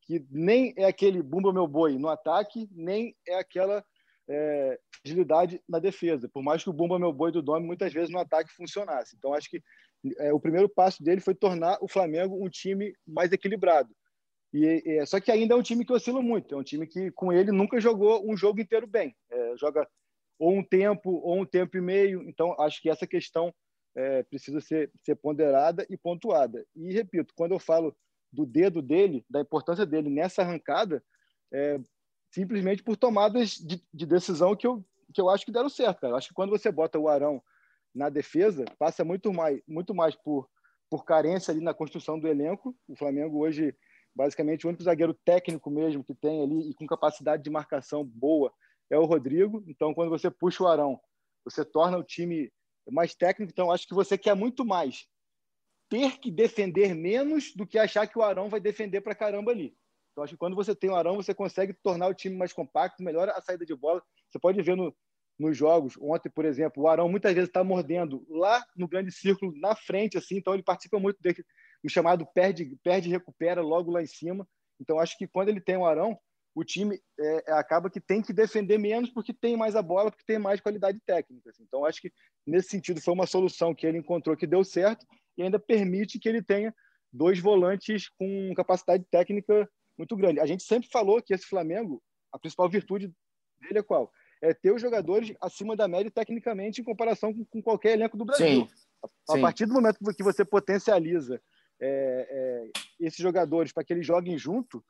[0.02, 3.84] que nem é aquele bumba meu boi no ataque, nem é aquela
[4.32, 8.10] é, agilidade na defesa, por mais que o Bumba Meu Boi do Domi muitas vezes
[8.10, 9.14] no ataque funcionasse.
[9.16, 9.62] Então, acho que
[10.18, 13.94] é, o primeiro passo dele foi tornar o Flamengo um time mais equilibrado.
[14.52, 17.10] E, é, só que ainda é um time que oscila muito, é um time que
[17.12, 19.14] com ele nunca jogou um jogo inteiro bem.
[19.30, 19.86] É, joga
[20.38, 22.22] ou um tempo ou um tempo e meio.
[22.28, 23.54] Então, acho que essa questão
[23.94, 26.64] é, precisa ser, ser ponderada e pontuada.
[26.74, 27.94] E, repito, quando eu falo
[28.32, 31.02] do dedo dele, da importância dele nessa arrancada,
[31.52, 31.78] é,
[32.32, 36.00] simplesmente por tomadas de, de, decisão que eu, que eu acho que deram certo.
[36.00, 36.14] Cara.
[36.14, 37.42] Eu acho que quando você bota o Arão
[37.94, 40.48] na defesa, passa muito mais, muito mais por,
[40.90, 42.74] por carência ali na construção do elenco.
[42.88, 43.76] O Flamengo hoje,
[44.14, 48.52] basicamente, o único zagueiro técnico mesmo que tem ali e com capacidade de marcação boa
[48.90, 49.62] é o Rodrigo.
[49.66, 50.98] Então, quando você puxa o Arão,
[51.44, 52.50] você torna o time
[52.90, 53.52] mais técnico.
[53.52, 55.06] Então, acho que você quer muito mais
[55.90, 59.76] ter que defender menos do que achar que o Arão vai defender para caramba ali.
[60.12, 63.02] Então, acho que quando você tem o Arão, você consegue tornar o time mais compacto,
[63.02, 64.02] melhora a saída de bola.
[64.30, 64.94] Você pode ver no,
[65.38, 69.52] nos jogos, ontem, por exemplo, o Arão muitas vezes está mordendo lá no grande círculo,
[69.56, 74.02] na frente, assim, então ele participa muito do chamado perde, perde e recupera logo lá
[74.02, 74.46] em cima.
[74.80, 76.18] Então, acho que quando ele tem o Arão,
[76.54, 80.10] o time é, é, acaba que tem que defender menos porque tem mais a bola,
[80.10, 81.50] porque tem mais qualidade técnica.
[81.50, 81.62] Assim.
[81.62, 82.12] Então, acho que
[82.46, 85.06] nesse sentido foi uma solução que ele encontrou que deu certo
[85.36, 86.74] e ainda permite que ele tenha
[87.12, 90.40] dois volantes com capacidade técnica muito grande.
[90.40, 93.12] A gente sempre falou que esse Flamengo, a principal virtude
[93.60, 94.10] dele é qual?
[94.42, 98.24] É ter os jogadores acima da média tecnicamente em comparação com, com qualquer elenco do
[98.24, 98.66] Brasil.
[98.66, 98.68] Sim.
[99.30, 101.40] A, a partir do momento que você potencializa
[101.80, 102.70] é, é,
[103.00, 104.84] esses jogadores para que eles joguem junto,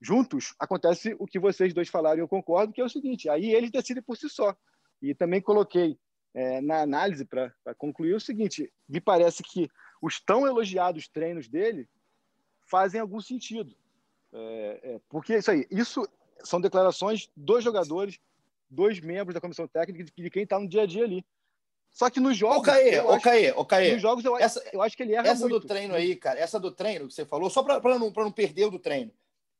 [0.00, 3.52] juntos, acontece o que vocês dois falaram e eu concordo, que é o seguinte, aí
[3.52, 4.56] eles decidem por si só.
[5.02, 5.98] E também coloquei
[6.34, 9.68] é, na análise para concluir o seguinte, me parece que
[10.00, 11.88] os tão elogiados treinos dele
[12.70, 13.74] fazem algum sentido.
[14.32, 16.08] É, é, porque isso aí, isso
[16.44, 18.18] são declarações dos jogadores,
[18.68, 21.24] dois membros da comissão técnica, de, de quem está no dia a dia ali.
[21.90, 22.58] Só que nos jogos.
[22.58, 23.92] Ô, Caê, ô, Caê, ô, Caê.
[23.92, 25.60] Nos jogos eu, essa, eu acho que ele erra Essa muito.
[25.60, 28.66] do treino aí, cara, essa do treino que você falou, só para não, não perder
[28.66, 29.12] o do treino.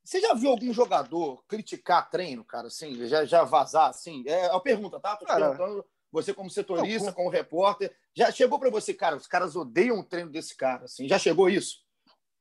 [0.02, 4.22] Você já viu algum jogador criticar treino, cara, assim, já, já vazar, assim?
[4.26, 5.16] É a pergunta, tá?
[5.16, 9.26] Tô cara, perguntando, você como setorista, não, como repórter, já chegou para você, cara, os
[9.26, 11.84] caras odeiam o treino desse cara, assim, já chegou isso?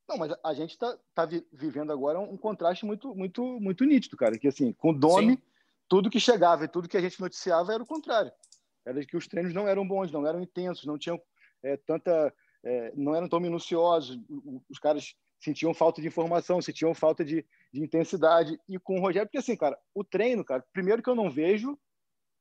[0.10, 4.39] Não, mas a gente está tá vivendo agora um, contraste muito, muito, muito nítido, cara.
[4.39, 5.41] Que assim, com o Domi, Sim.
[5.88, 8.32] tudo que chegava e tudo que a gente noticiava era o contrário.
[8.84, 11.22] Era que os treinos não eram bons, não eram intensos, não tinham
[11.62, 12.34] é, tanta,
[12.64, 14.20] é, não eram tão minuciosos.
[14.68, 18.60] Os caras sentiam falta de informação, sentiam falta de, de intensidade.
[18.68, 21.78] E com o Rogério, porque assim, cara, o treino, cara, primeiro que eu não vejo,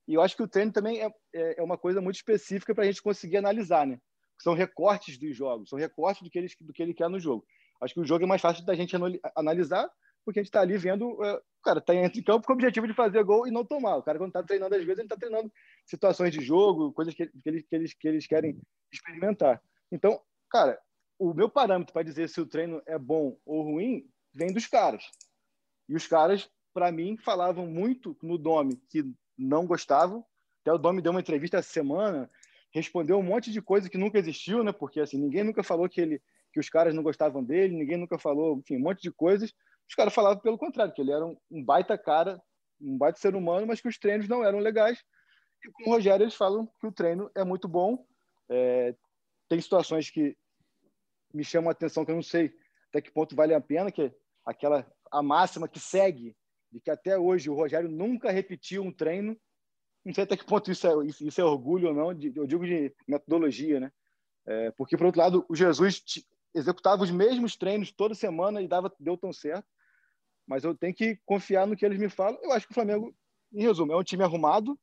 [0.06, 2.84] e eu acho que o treino também é, é, é uma coisa muito específica para
[2.84, 4.00] a gente conseguir analisar, né?
[4.38, 7.44] São recortes dos jogos, são recortes do que, ele, do que ele quer no jogo.
[7.80, 8.96] Acho que o jogo é mais fácil da gente
[9.34, 9.90] analisar,
[10.24, 11.08] porque a gente está ali vendo.
[11.08, 13.96] Uh, o cara está em campo com o objetivo de fazer gol e não tomar.
[13.96, 15.52] O cara, quando está treinando, às vezes, ele está treinando
[15.86, 18.60] situações de jogo, coisas que, que, eles, que, eles, que eles querem
[18.92, 19.62] experimentar.
[19.90, 20.20] Então,
[20.50, 20.78] cara,
[21.18, 25.10] o meu parâmetro para dizer se o treino é bom ou ruim vem dos caras.
[25.88, 29.04] E os caras, para mim, falavam muito no Domi que
[29.36, 30.24] não gostavam.
[30.60, 32.30] Até o Domi deu uma entrevista essa semana,
[32.72, 34.72] respondeu um monte de coisa que nunca existiu, né?
[34.72, 38.18] Porque assim, ninguém nunca falou que ele que os caras não gostavam dele, ninguém nunca
[38.18, 39.52] falou, enfim, um monte de coisas.
[39.88, 42.40] Os caras falavam pelo contrário, que ele era um, baita cara,
[42.80, 44.98] um baita ser humano, mas que os treinos não eram legais.
[45.64, 48.04] E com o Rogério eles falam que o treino é muito bom.
[48.48, 48.94] É,
[49.48, 50.36] tem situações que
[51.32, 52.52] me chamam a atenção que eu não sei
[52.88, 54.12] até que ponto vale a pena, que
[54.44, 56.34] aquela a máxima que segue
[56.70, 59.38] de que até hoje o Rogério nunca repetiu um treino.
[60.04, 62.66] Não sei até que ponto isso é, isso é orgulho ou não, de, eu digo
[62.66, 63.92] de metodologia, né?
[64.46, 66.02] É, porque, por outro lado, o Jesus
[66.54, 69.66] executava os mesmos treinos toda semana e dava, deu tão certo.
[70.46, 72.38] Mas eu tenho que confiar no que eles me falam.
[72.42, 73.14] Eu acho que o Flamengo,
[73.52, 74.78] em resumo, é um time arrumado,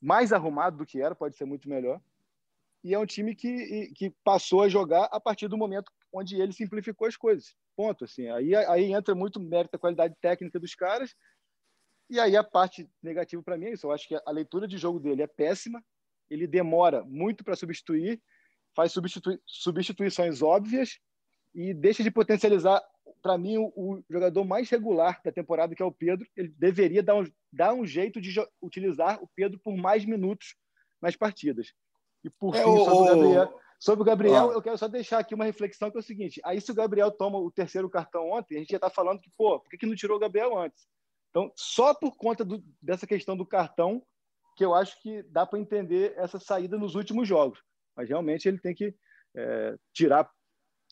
[0.00, 2.00] mais arrumado do que era, pode ser muito melhor.
[2.84, 6.52] E é um time que, que passou a jogar a partir do momento onde ele
[6.52, 7.56] simplificou as coisas.
[7.76, 8.04] Ponto.
[8.04, 8.28] Assim.
[8.28, 11.14] Aí, aí entra muito mérito da qualidade técnica dos caras.
[12.10, 13.86] E aí a parte negativa para mim é isso.
[13.86, 15.84] Eu acho que a leitura de jogo dele é péssima.
[16.30, 18.20] Ele demora muito para substituir
[18.78, 21.00] faz substitui substituições óbvias
[21.52, 22.80] e deixa de potencializar,
[23.20, 26.24] para mim, o, o, jogador mais regular da temporada, que é o Pedro.
[26.36, 28.32] Ele deveria dar um, dar um jeito de
[28.62, 30.54] utilizar o Pedro por mais minutos
[31.02, 31.72] nas partidas.
[32.22, 32.84] E por é, fim, o...
[32.84, 34.54] sobre o Gabriel, sobre o Gabriel ah.
[34.54, 37.10] eu quero só deixar aqui uma reflexão que é o seguinte: aí se o Gabriel
[37.10, 39.86] toma o terceiro cartão ontem, a gente já está falando que, pô, por que, que
[39.86, 40.86] não tirou o Gabriel antes?
[41.30, 44.02] Então, só por conta do, dessa questão do cartão,
[44.56, 47.62] que eu acho que dá para entender essa saída nos últimos jogos.
[47.94, 48.94] Mas realmente ele tem que
[49.36, 50.28] é, tirar,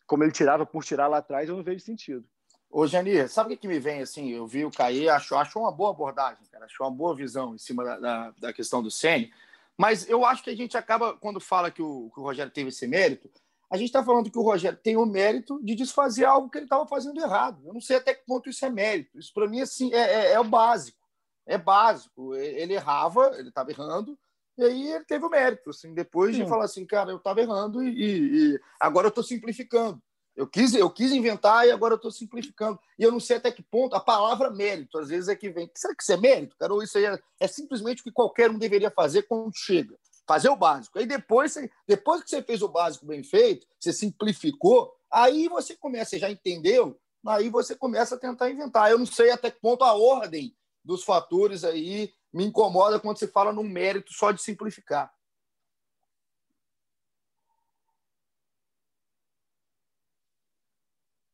[0.06, 2.24] como ele tirava por tirar lá atrás, eu não vejo sentido.
[2.70, 4.30] Ô, Jani, sabe o que, me vem assim?
[4.30, 7.58] Eu vi o Caí, achou, achou uma boa abordagem, cara, achou uma boa visão em
[7.58, 9.32] cima da, da, da questão do Sene.
[9.76, 12.68] Mas eu acho que a gente acaba, quando fala que o, que o Rogério teve
[12.68, 13.30] esse mérito,
[13.70, 16.66] a gente está falando que o Rogério tem o mérito de desfazer algo que ele
[16.66, 17.60] estava fazendo errado.
[17.64, 19.18] Eu não sei até que ponto isso é mérito.
[19.18, 20.98] Isso, para mim, assim, é, é, é, o básico.
[21.44, 22.34] É básico.
[22.34, 24.16] Ele errava, ele estava errando,
[24.56, 26.44] e aí ele teve o mérito, assim, depois Sim.
[26.44, 30.00] de falar assim, cara, eu estava errando e, e, agora eu estou simplificando.
[30.34, 32.78] Eu quis, eu quis inventar e agora eu estou simplificando.
[32.98, 35.70] E eu não sei até que ponto a palavra mérito, às vezes é que vem.
[35.74, 36.72] Será que isso é mérito, cara?
[36.72, 39.96] Ou isso aí é, é simplesmente o que qualquer um deveria fazer quando chega?
[40.26, 40.98] Fazer o básico.
[40.98, 41.54] Aí depois,
[41.86, 46.30] depois que você fez o básico bem feito, você simplificou, aí você começa, você já
[46.30, 48.90] entendeu, aí você começa a tentar inventar.
[48.90, 53.28] Eu não sei até que ponto a ordem dos fatores aí me incomoda quando se
[53.28, 55.12] fala num mérito só de simplificar.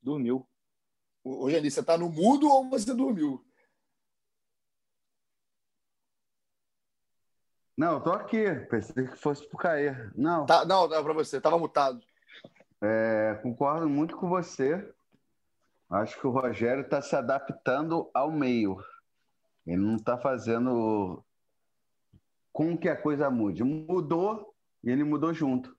[0.03, 0.47] Dormiu.
[1.24, 3.45] Hoje ali, você está no mudo ou você dormiu?
[7.83, 8.45] Não, estou aqui.
[8.70, 10.12] Pensei que fosse para cair.
[10.14, 10.47] Não.
[10.47, 11.39] Tá, não, é para você.
[11.39, 12.01] Estava mutado.
[12.80, 14.89] É, concordo muito com você.
[15.91, 18.78] Acho que o Rogério está se adaptando ao meio.
[19.66, 21.24] Ele não está fazendo
[22.53, 23.64] com que a coisa mude.
[23.64, 24.55] Mudou
[24.85, 25.76] e ele mudou junto.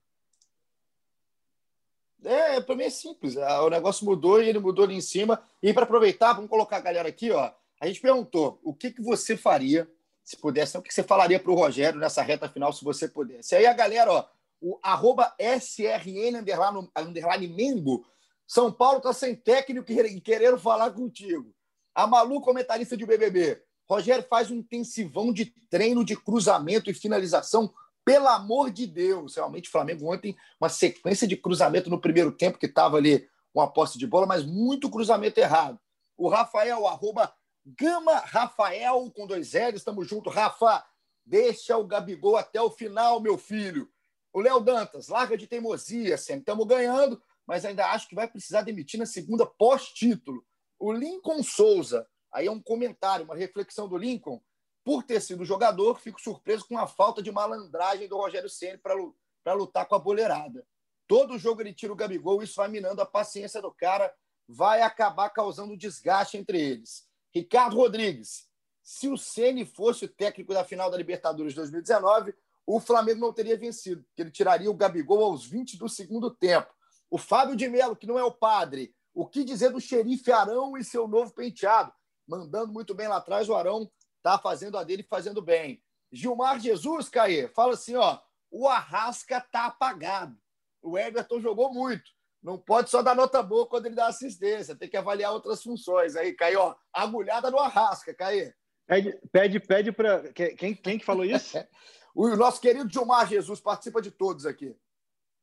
[2.22, 3.38] É, para mim é simples.
[3.38, 5.41] O negócio mudou e ele mudou ali em cima.
[5.62, 7.49] E para aproveitar, vamos colocar a galera aqui, ó.
[7.80, 9.89] A gente perguntou o que, que você faria
[10.24, 13.55] se pudesse, o que você falaria para o Rogério nessa reta final, se você pudesse.
[13.55, 14.26] Aí a galera, ó,
[14.61, 18.05] o arroba SRN underline, underline Mengo,
[18.47, 21.53] São Paulo está sem técnico e querendo falar contigo.
[21.93, 23.61] A Malu, comentarista de BBB.
[23.88, 27.74] Rogério faz um intensivão de treino de cruzamento e finalização.
[28.05, 32.57] Pelo amor de Deus, realmente o Flamengo ontem uma sequência de cruzamento no primeiro tempo
[32.57, 35.80] que estava ali com a posse de bola, mas muito cruzamento errado.
[36.17, 37.34] O Rafael, arroba
[37.66, 40.34] Gama Rafael com dois L's, estamos juntos.
[40.34, 40.86] Rafa,
[41.26, 43.89] deixa o Gabigol até o final, meu filho.
[44.32, 48.64] O Léo Dantas, larga de teimosia, sempre estamos ganhando, mas ainda acho que vai precisar
[48.64, 50.45] demitir na segunda pós-título.
[50.80, 54.41] O Lincoln Souza, Aí é um comentário, uma reflexão do Lincoln.
[54.84, 59.53] Por ter sido jogador, fico surpreso com a falta de malandragem do Rogério Ceni para
[59.53, 60.66] lutar com a boleirada.
[61.07, 64.11] Todo jogo ele tira o Gabigol, isso vai minando a paciência do cara,
[64.47, 67.07] vai acabar causando desgaste entre eles.
[67.34, 68.48] Ricardo Rodrigues,
[68.84, 72.34] se o Ceni fosse o técnico da final da Libertadores 2019,
[72.66, 76.72] o Flamengo não teria vencido, porque ele tiraria o Gabigol aos 20 do segundo tempo.
[77.10, 80.78] O Fábio de Melo, que não é o padre, o que dizer do xerife Arão
[80.78, 81.94] e seu novo penteado?
[82.28, 83.90] mandando muito bem lá atrás, o Arão
[84.22, 85.84] tá fazendo a dele fazendo bem.
[86.12, 88.20] Gilmar Jesus, Caê, fala assim, ó,
[88.50, 90.38] o Arrasca tá apagado.
[90.82, 92.12] O Everton jogou muito.
[92.44, 96.16] Não pode só dar nota boa quando ele dá assistência, tem que avaliar outras funções.
[96.16, 98.54] Aí, Caê, ó, agulhada no Arrasca, Caê.
[98.86, 100.32] Pede, pede, pede para.
[100.34, 101.58] Quem, quem que falou isso?
[102.14, 104.76] o nosso querido Gilmar Jesus participa de todos aqui.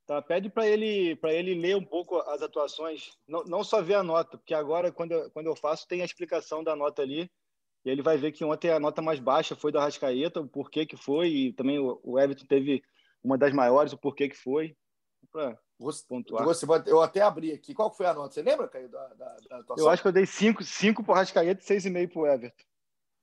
[0.06, 3.94] Tá, pede para ele para ele ler um pouco as atuações, não, não só ver
[3.94, 7.30] a nota, porque agora quando eu, quando eu faço tem a explicação da nota ali
[7.84, 10.84] e ele vai ver que ontem a nota mais baixa foi do Arrascaeta, o porquê
[10.84, 12.82] que foi e também o, o Everton teve
[13.22, 14.76] uma das maiores, o porquê que foi.
[15.30, 15.58] Para
[16.08, 16.44] pontuar.
[16.44, 17.74] Você, eu até abri aqui.
[17.74, 18.34] Qual foi a nota?
[18.34, 19.86] Você lembra, Caio, da, da, da atuação?
[19.86, 22.64] Eu acho que eu dei 5 cinco, para o Arrascaeta e 6,5 para o Everton.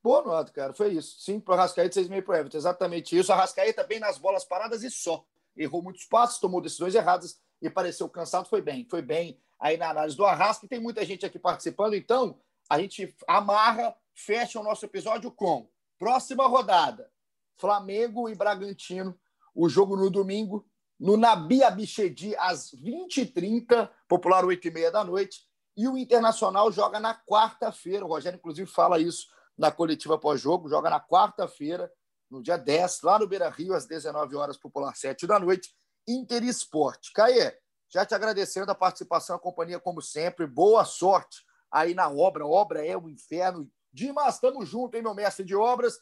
[0.02, 0.72] Boa nota, cara.
[0.72, 1.20] Foi isso.
[1.20, 2.56] 5 para o Arrascaeta e 6,5 para o Everton.
[2.56, 3.32] Exatamente isso.
[3.32, 5.24] A Arrascaeta bem nas bolas paradas e só
[5.56, 8.86] errou muitos passos, tomou decisões erradas e pareceu cansado, foi bem.
[8.88, 10.64] Foi bem aí na análise do Arrasca.
[10.64, 12.38] E tem muita gente aqui participando, então
[12.68, 15.68] a gente amarra, fecha o nosso episódio com
[15.98, 17.10] próxima rodada:
[17.56, 19.18] Flamengo e Bragantino.
[19.54, 20.67] O jogo no domingo,
[20.98, 25.46] no Nabi Abichedi, às 20h30, popular 8h30 da noite.
[25.76, 28.04] E o Internacional joga na quarta-feira.
[28.04, 30.68] O Rogério, inclusive, fala isso na coletiva pós-jogo.
[30.68, 31.90] Joga na quarta-feira,
[32.28, 35.72] no dia 10, lá no Beira Rio, às 19 horas, popular 7 da noite.
[36.06, 37.12] Inter Esporte.
[37.12, 37.56] Caê,
[37.88, 40.46] já te agradecendo a participação, a companhia, como sempre.
[40.46, 42.44] Boa sorte aí na obra.
[42.44, 43.70] Obra é um inferno.
[43.92, 46.00] Dimas, estamos juntos, hein, meu mestre de obras?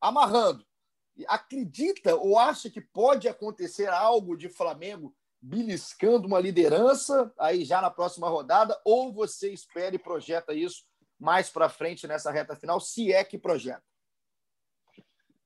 [0.00, 0.66] Amarrando.
[1.26, 7.90] Acredita ou acha que pode acontecer algo de Flamengo beliscando uma liderança aí já na
[7.90, 8.78] próxima rodada?
[8.84, 10.84] Ou você espera e projeta isso
[11.18, 13.82] mais para frente nessa reta final, se é que projeta?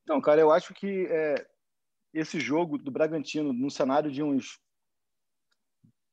[0.03, 1.47] Então, cara, eu acho que é,
[2.12, 4.59] esse jogo do Bragantino, no cenário de uns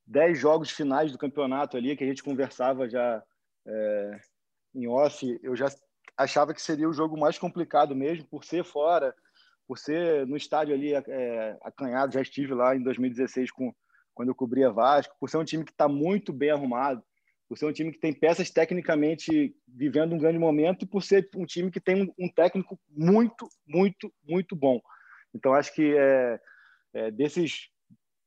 [0.05, 3.24] 10 jogos finais do campeonato ali, que a gente conversava já
[3.66, 4.22] é,
[4.76, 5.68] em off, eu já
[6.16, 9.16] achava que seria o jogo mais complicado mesmo, por ser fora,
[9.68, 12.13] por ser no estádio ali é, acanhado.
[12.13, 13.74] Já estive lá em 2016 com,
[14.13, 17.03] quando eu cobria Vasco, por ser um time que está muito bem arrumado,
[17.47, 21.30] por ser um time que tem peças tecnicamente vivendo um grande momento e por ser
[21.36, 24.80] um time que tem um, um técnico muito, muito, muito bom.
[25.34, 26.39] Então, acho que é,
[26.93, 27.70] é, desses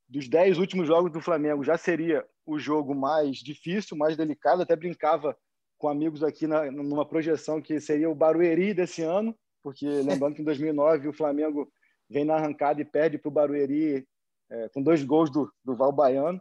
[0.09, 4.63] dos dez últimos jogos do Flamengo já seria o jogo mais difícil, mais delicado.
[4.63, 5.37] Até brincava
[5.79, 10.43] com amigos aqui na, numa projeção que seria o Barueri desse ano, porque lembrando que
[10.43, 11.71] em 2009 o Flamengo
[12.09, 14.07] vem na arrancada e perde para o Barueri
[14.51, 16.41] é, com dois gols do, do Val Baiano.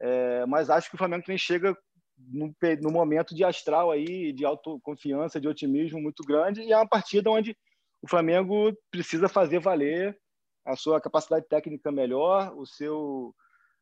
[0.00, 1.76] É, mas acho que o Flamengo também chega
[2.18, 6.88] no, no momento de astral aí, de autoconfiança, de otimismo muito grande, e é uma
[6.88, 7.56] partida onde
[8.02, 10.18] o Flamengo precisa fazer valer
[10.64, 13.34] a sua capacidade técnica melhor, o seu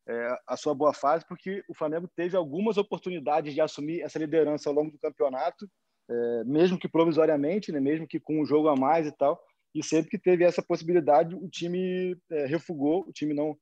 [0.07, 4.69] é, a sua boa fase, porque o Flamengo teve algumas oportunidades de assumir essa liderança
[4.69, 5.69] ao longo do campeonato,
[6.09, 9.41] é, mesmo que provisoriamente, né, mesmo que com um jogo a mais e tal,
[9.73, 13.57] e sempre que teve essa possibilidade, o time é, refugou, o time não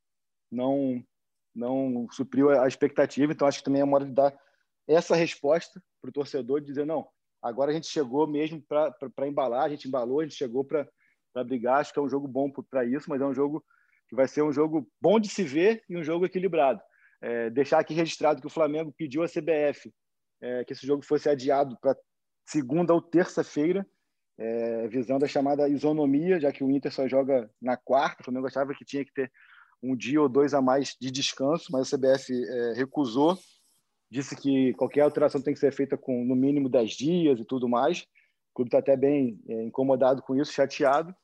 [0.51, 1.03] não
[1.53, 4.33] não supriu a expectativa, então acho que também é uma hora de dar
[4.87, 7.07] essa resposta para o torcedor, de dizer, não,
[7.41, 10.87] agora a gente chegou mesmo para embalar, a gente embalou, a gente chegou para
[11.45, 13.63] brigar, acho que é um jogo bom para isso, mas é um jogo
[14.07, 16.81] que vai ser um jogo bom de se ver e um jogo equilibrado.
[17.21, 19.91] É, deixar aqui registrado que o Flamengo pediu à CBF
[20.41, 21.95] é, que esse jogo fosse adiado para
[22.45, 23.85] segunda ou terça-feira,
[24.37, 28.21] é, visando a chamada isonomia, já que o Inter só joga na quarta.
[28.21, 29.31] O Flamengo achava que tinha que ter
[29.83, 33.37] um dia ou dois a mais de descanso, mas a CBF é, recusou,
[34.09, 37.67] disse que qualquer alteração tem que ser feita com no mínimo 10 dias e tudo
[37.67, 38.01] mais.
[38.51, 41.15] O clube está até bem é, incomodado com isso, chateado.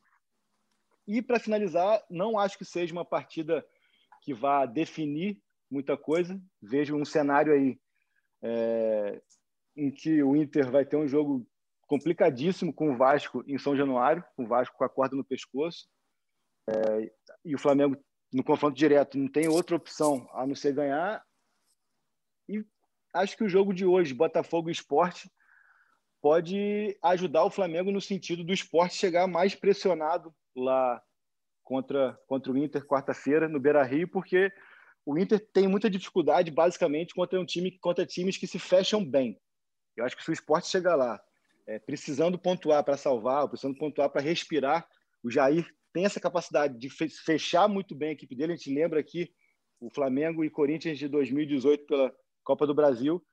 [1.07, 3.65] E para finalizar, não acho que seja uma partida
[4.21, 5.39] que vá definir
[5.69, 6.39] muita coisa.
[6.61, 7.79] Vejo um cenário aí
[8.41, 9.21] é,
[9.77, 11.47] em que o Inter vai ter um jogo
[11.87, 15.87] complicadíssimo com o Vasco em São Januário, com o Vasco com a corda no pescoço.
[16.67, 17.11] É,
[17.45, 17.95] e o Flamengo,
[18.33, 21.23] no confronto direto, não tem outra opção a não ser ganhar.
[22.49, 22.65] E
[23.13, 25.31] acho que o jogo de hoje, Botafogo e Esporte,
[26.21, 31.01] pode ajudar o Flamengo no sentido do esporte chegar mais pressionado lá
[31.63, 34.51] contra, contra o Inter quarta-feira no Beira Rio, porque
[35.05, 39.39] o Inter tem muita dificuldade, basicamente, contra um time contra times que se fecham bem.
[39.97, 41.19] Eu acho que se o esporte chegar lá,
[41.65, 44.87] é, precisando pontuar para salvar, precisando pontuar para respirar,
[45.23, 48.53] o Jair tem essa capacidade de fechar muito bem a equipe dele.
[48.53, 49.33] A gente lembra aqui
[49.79, 53.25] o Flamengo e Corinthians de 2018 pela Copa do Brasil.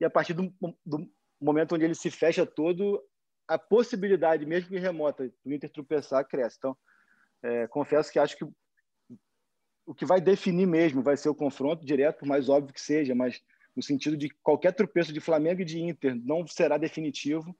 [0.00, 0.52] E a partir do,
[0.84, 1.10] do
[1.40, 3.02] momento onde ele se fecha todo,
[3.46, 6.56] a possibilidade, mesmo que remota, do Inter tropeçar cresce.
[6.58, 6.76] Então,
[7.42, 8.44] é, confesso que acho que
[9.86, 13.14] o que vai definir mesmo vai ser o confronto direto, por mais óbvio que seja,
[13.14, 13.40] mas
[13.78, 17.56] no sentido de qualquer tropeço de Flamengo e de Inter não será definitivo.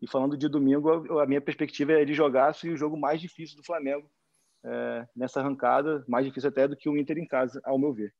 [0.00, 3.58] E falando de domingo, a minha perspectiva é de jogaço e o jogo mais difícil
[3.58, 4.10] do Flamengo
[4.64, 8.14] é, nessa arrancada, mais difícil até do que o Inter em casa, ao meu ver.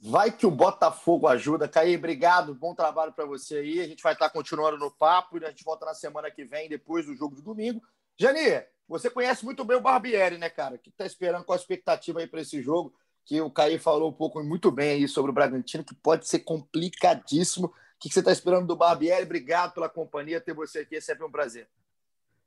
[0.00, 1.68] Vai que o Botafogo ajuda.
[1.68, 2.54] Caí, obrigado.
[2.54, 3.80] Bom trabalho para você aí.
[3.80, 6.70] A gente vai estar continuando no papo e a gente volta na semana que vem,
[6.70, 7.82] depois do jogo do domingo.
[8.18, 10.78] Jani, você conhece muito bem o Barbieri, né, cara?
[10.78, 12.94] Que está esperando com a expectativa aí para esse jogo?
[13.28, 16.38] Que o Caí falou um pouco muito bem aí sobre o Bragantino, que pode ser
[16.38, 17.66] complicadíssimo.
[17.66, 19.22] O que você está esperando do Barbieri?
[19.22, 20.40] Obrigado pela companhia.
[20.40, 21.68] Ter você aqui é sempre um prazer.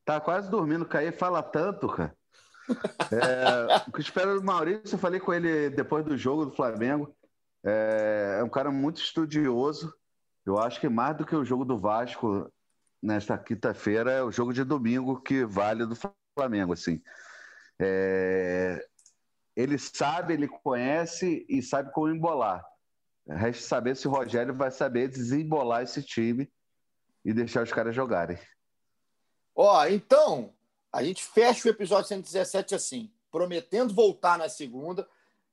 [0.03, 0.81] Tá quase dormindo.
[0.81, 2.15] O Caí fala tanto, cara.
[3.11, 7.13] É, o que espero do Maurício, eu falei com ele depois do jogo do Flamengo.
[7.63, 9.93] É, é um cara muito estudioso.
[10.45, 12.49] Eu acho que mais do que o jogo do Vasco
[13.01, 15.97] nesta quinta-feira é o jogo de domingo que vale do
[16.37, 17.01] Flamengo, assim.
[17.79, 18.87] É...
[19.55, 22.65] ele sabe, ele conhece e sabe como embolar.
[23.27, 26.51] Resta saber se o Rogério vai saber desembolar esse time
[27.23, 28.37] e deixar os caras jogarem.
[29.55, 30.53] Ó, então,
[30.91, 35.07] a gente fecha o episódio 117 assim, prometendo voltar na segunda,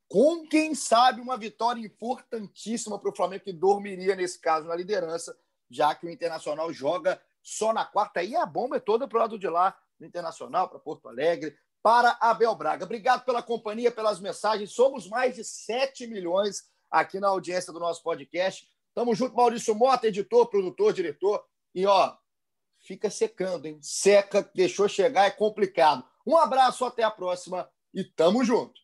[0.09, 5.37] com quem sabe uma vitória importantíssima para o Flamengo, que dormiria nesse caso na liderança,
[5.71, 8.23] já que o Internacional joga só na quarta.
[8.23, 11.57] E a bomba é toda para o lado de lá, no Internacional, para Porto Alegre,
[11.83, 12.85] para Abel Braga.
[12.85, 14.73] Obrigado pela companhia, pelas mensagens.
[14.73, 18.67] Somos mais de 7 milhões aqui na audiência do nosso podcast.
[18.95, 21.45] Tamo junto, Maurício Mota, editor, produtor, diretor.
[21.75, 22.17] E ó,
[22.81, 23.79] fica secando, hein?
[23.81, 26.05] Seca, deixou chegar, é complicado.
[26.27, 28.81] Um abraço, até a próxima e tamo junto.